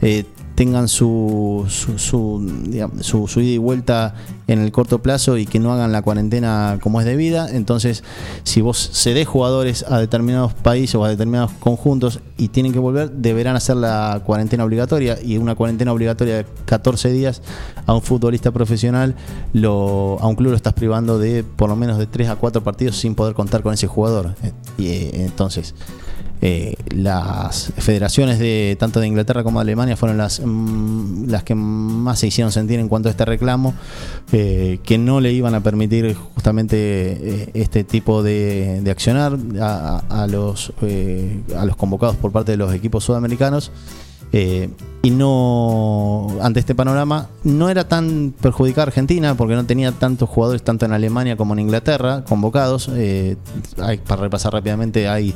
[0.00, 0.24] eh,
[0.58, 4.16] tengan su, su, su, ida y vuelta
[4.48, 7.48] en el corto plazo y que no hagan la cuarentena como es debida.
[7.48, 8.02] Entonces,
[8.42, 13.12] si vos cedés jugadores a determinados países o a determinados conjuntos y tienen que volver,
[13.12, 15.16] deberán hacer la cuarentena obligatoria.
[15.22, 17.40] Y una cuarentena obligatoria de 14 días
[17.86, 19.14] a un futbolista profesional,
[19.52, 22.64] lo, a un club lo estás privando de por lo menos de 3 a 4
[22.64, 24.34] partidos sin poder contar con ese jugador.
[24.42, 25.76] Eh, Y eh, entonces
[26.40, 31.54] eh, las federaciones de tanto de Inglaterra como de Alemania fueron las, mm, las que
[31.54, 33.74] más se hicieron sentir en cuanto a este reclamo,
[34.32, 40.26] eh, que no le iban a permitir justamente eh, este tipo de, de accionar a,
[40.30, 43.72] los, eh, a los convocados por parte de los equipos sudamericanos.
[44.30, 50.62] Y no, ante este panorama, no era tan perjudicada Argentina porque no tenía tantos jugadores
[50.62, 52.90] tanto en Alemania como en Inglaterra convocados.
[52.90, 55.34] Hay, para repasar rápidamente, hay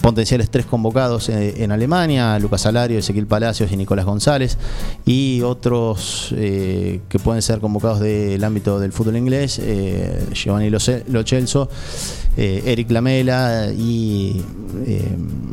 [0.00, 4.58] potenciales tres convocados eh, en Alemania, Lucas Alario, Ezequiel Palacios y Nicolás González,
[5.04, 10.78] y otros eh, que pueden ser convocados del ámbito del fútbol inglés, eh, Giovanni Lo
[11.08, 11.68] Lo Celso,
[12.36, 14.42] eh, Eric Lamela y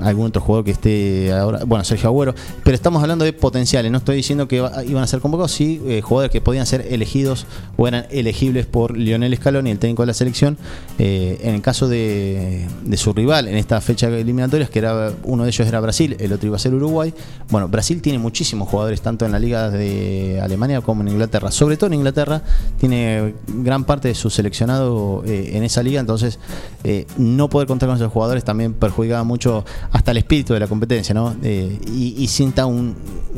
[0.02, 3.98] algún otro jugador que esté ahora, bueno, Sergio Agüero, pero estamos hablando de potenciales, no
[3.98, 7.45] estoy diciendo que iban a ser convocados, sí, jugadores que podían ser elegidos
[7.78, 10.58] o eran elegibles por Lionel Scaloni, el técnico de la selección,
[10.98, 15.68] en el caso de, su rival en esta fecha eliminatorias, que era uno de ellos
[15.68, 17.14] era Brasil, el otro iba a ser Uruguay.
[17.50, 21.52] Bueno, Brasil tiene muchísimos jugadores, tanto en la liga de Alemania como en Inglaterra.
[21.52, 22.42] Sobre todo en Inglaterra,
[22.80, 26.40] tiene gran parte de su seleccionado eh, en esa liga, entonces
[26.84, 30.68] eh, no poder contar con esos jugadores también perjudicaba mucho hasta el espíritu de la
[30.68, 31.36] competencia, ¿no?
[31.42, 32.96] Eh, y, y sienta un,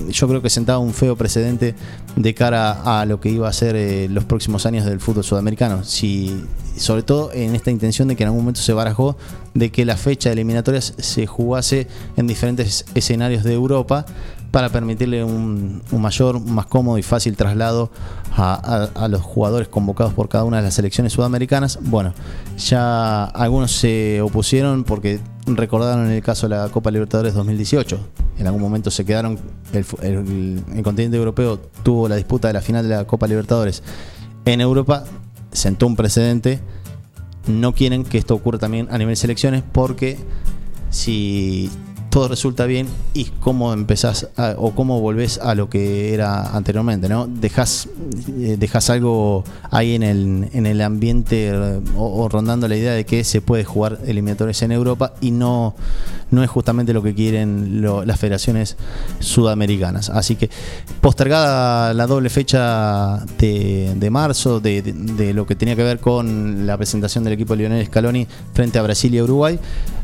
[0.09, 1.75] yo creo que sentaba un feo precedente
[2.15, 5.83] de cara a lo que iba a ser los próximos años del fútbol sudamericano.
[5.83, 6.43] Si,
[6.79, 9.17] sobre todo en esta intención de que en algún momento se barajó
[9.53, 14.05] de que la fecha de eliminatorias se jugase en diferentes escenarios de Europa
[14.51, 17.91] para permitirle un, mayor, más cómodo y fácil traslado
[18.35, 21.77] a, los jugadores convocados por cada una de las selecciones sudamericanas.
[21.83, 22.13] Bueno,
[22.57, 27.99] ya algunos se opusieron porque recordaron el caso de la Copa Libertadores 2018.
[28.39, 29.37] En algún momento se quedaron,
[29.73, 33.83] el, el- el continente europeo tuvo la disputa de la final de la Copa Libertadores
[34.45, 35.03] en Europa,
[35.51, 36.59] sentó un precedente.
[37.47, 40.17] No quieren que esto ocurra también a nivel selecciones porque
[40.89, 41.69] si
[42.09, 47.07] todo resulta bien y cómo empezás a- o cómo volvés a lo que era anteriormente,
[47.07, 47.27] ¿no?
[47.27, 47.87] Dejas,
[48.27, 53.23] dejas algo ahí en el, en el ambiente eh, o, rondando la idea de que
[53.23, 55.75] se puede jugar eliminatorias en Europa y no,
[56.31, 58.75] no es justamente lo que quieren lo- las federaciones
[59.19, 60.09] sudamericanas.
[60.09, 60.49] Así que
[61.01, 66.65] postergada la doble fecha de, de marzo de, de- lo que tenía que ver con
[66.65, 69.59] la presentación del equipo de Lionel Scaloni frente a Brasil y Uruguay.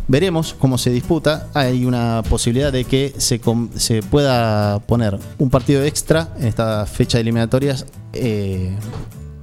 [0.08, 1.48] Veremos cómo se disputa.
[1.54, 3.42] Hay una posibilidad de que se,
[3.76, 8.76] se pueda poner un partido extra en esta fecha de eliminatorias eh,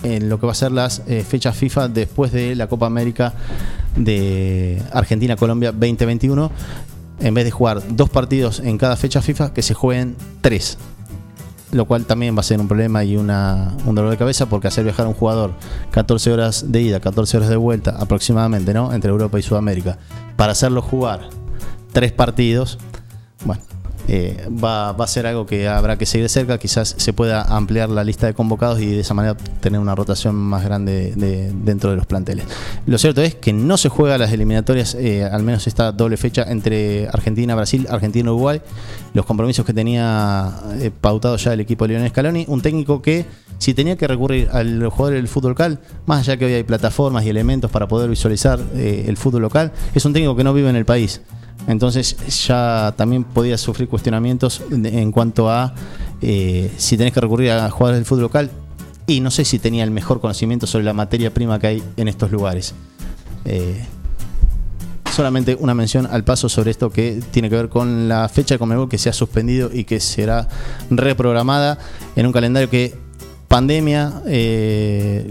[0.04, 3.34] en lo que va a ser las eh, fechas FIFA después de la Copa América
[3.96, 6.50] de Argentina-Colombia 2021.
[7.20, 10.78] En vez de jugar dos partidos en cada fecha FIFA, que se jueguen tres
[11.72, 14.68] lo cual también va a ser un problema y una, un dolor de cabeza porque
[14.68, 15.54] hacer viajar a un jugador
[15.90, 18.92] 14 horas de ida, 14 horas de vuelta aproximadamente, ¿no?
[18.92, 19.98] Entre Europa y Sudamérica,
[20.36, 21.28] para hacerlo jugar
[21.92, 22.78] tres partidos,
[23.44, 23.62] bueno,
[24.08, 27.88] eh, va, a ser algo que habrá que seguir de cerca, quizás se pueda ampliar
[27.88, 31.90] la lista de convocados y de esa manera tener una rotación más grande de- dentro
[31.90, 32.44] de los planteles.
[32.86, 36.44] Lo cierto es que no se juega las eliminatorias, eh, al menos esta doble fecha
[36.48, 38.60] entre Argentina, Brasil, Argentina, Uruguay,
[39.14, 43.26] los compromisos que tenía eh, pautado ya el equipo de Lionel Scaloni, un técnico que
[43.58, 47.24] si tenía que recurrir al jugador del fútbol local, más allá que hoy hay plataformas
[47.24, 50.68] y elementos para poder visualizar eh, el fútbol local, es un técnico que no vive
[50.68, 51.20] en el país.
[51.66, 55.74] Entonces ya también podía sufrir cuestionamientos en cuanto a
[56.20, 58.50] eh, si tenés que recurrir a jugadores del fútbol local
[59.06, 62.08] y no sé si tenía el mejor conocimiento sobre la materia prima que hay en
[62.08, 62.74] estos lugares.
[63.44, 63.84] Eh,
[65.12, 68.58] solamente una mención al paso sobre esto que tiene que ver con la fecha de
[68.58, 70.48] Conmebol que se ha suspendido y que será
[70.90, 71.78] reprogramada
[72.16, 72.94] en un calendario que
[73.48, 75.30] pandemia eh,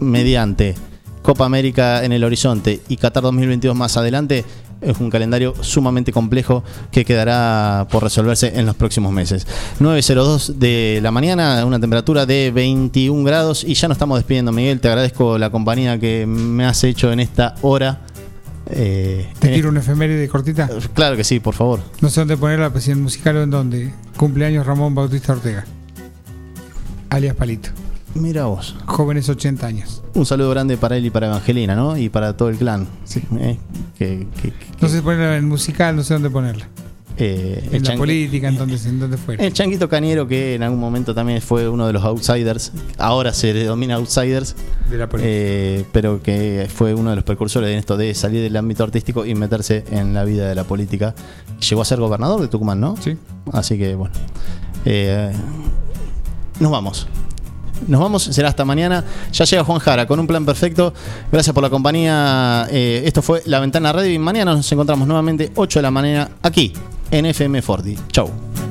[0.00, 0.74] mediante
[1.22, 4.44] Copa América en el horizonte y Qatar 2022 más adelante
[4.80, 9.46] es un calendario sumamente complejo que quedará por resolverse en los próximos meses.
[9.80, 14.80] 9.02 de la mañana, una temperatura de 21 grados y ya nos estamos despidiendo, Miguel.
[14.80, 18.00] Te agradezco la compañía que me has hecho en esta hora.
[18.70, 20.66] Eh, ¿Te tiro una efeméride cortita?
[20.76, 21.80] est- Claro que sí, por favor.
[22.02, 23.92] No sé dónde ponerla, pero si en musical o en dónde.
[24.16, 25.64] Cumpleaños Ramón Bautista Ortega.
[27.10, 27.70] Alias Palito.
[28.20, 28.74] Mira vos.
[28.86, 30.02] Jóvenes 80 años.
[30.14, 31.96] Un saludo grande para él y para Evangelina, ¿no?
[31.96, 32.86] Y para todo el clan.
[33.04, 33.22] Sí.
[33.38, 33.58] Eh,
[33.96, 36.68] que, que- que- No sé ponerla en musical, no sé dónde ponerla.
[37.20, 39.44] eh, En la política, en donde, en donde fuera.
[39.44, 43.52] El Changuito Cañero, que en algún momento también fue uno de los outsiders, ahora se
[43.52, 44.54] denomina outsiders,
[44.88, 45.28] De la política.
[45.32, 49.26] eh, pero que fue uno de los precursores en esto de salir del ámbito artístico
[49.26, 51.14] y meterse en la vida de la política.
[51.68, 52.96] Llegó a ser gobernador de Tucumán, ¿no?
[52.96, 53.16] Sí.
[53.52, 54.14] Así que bueno.
[54.84, 55.32] Eh,
[56.60, 57.08] nos vamos.
[57.86, 59.04] Nos vamos, será hasta mañana.
[59.32, 60.92] Ya llega Juan Jara con un plan perfecto.
[61.30, 62.66] Gracias por la compañía.
[62.70, 66.30] Eh, esto fue La Ventana Radio y mañana nos encontramos nuevamente 8 de la mañana
[66.42, 66.72] aquí
[67.10, 67.96] en FM Forti.
[68.10, 68.67] Chau.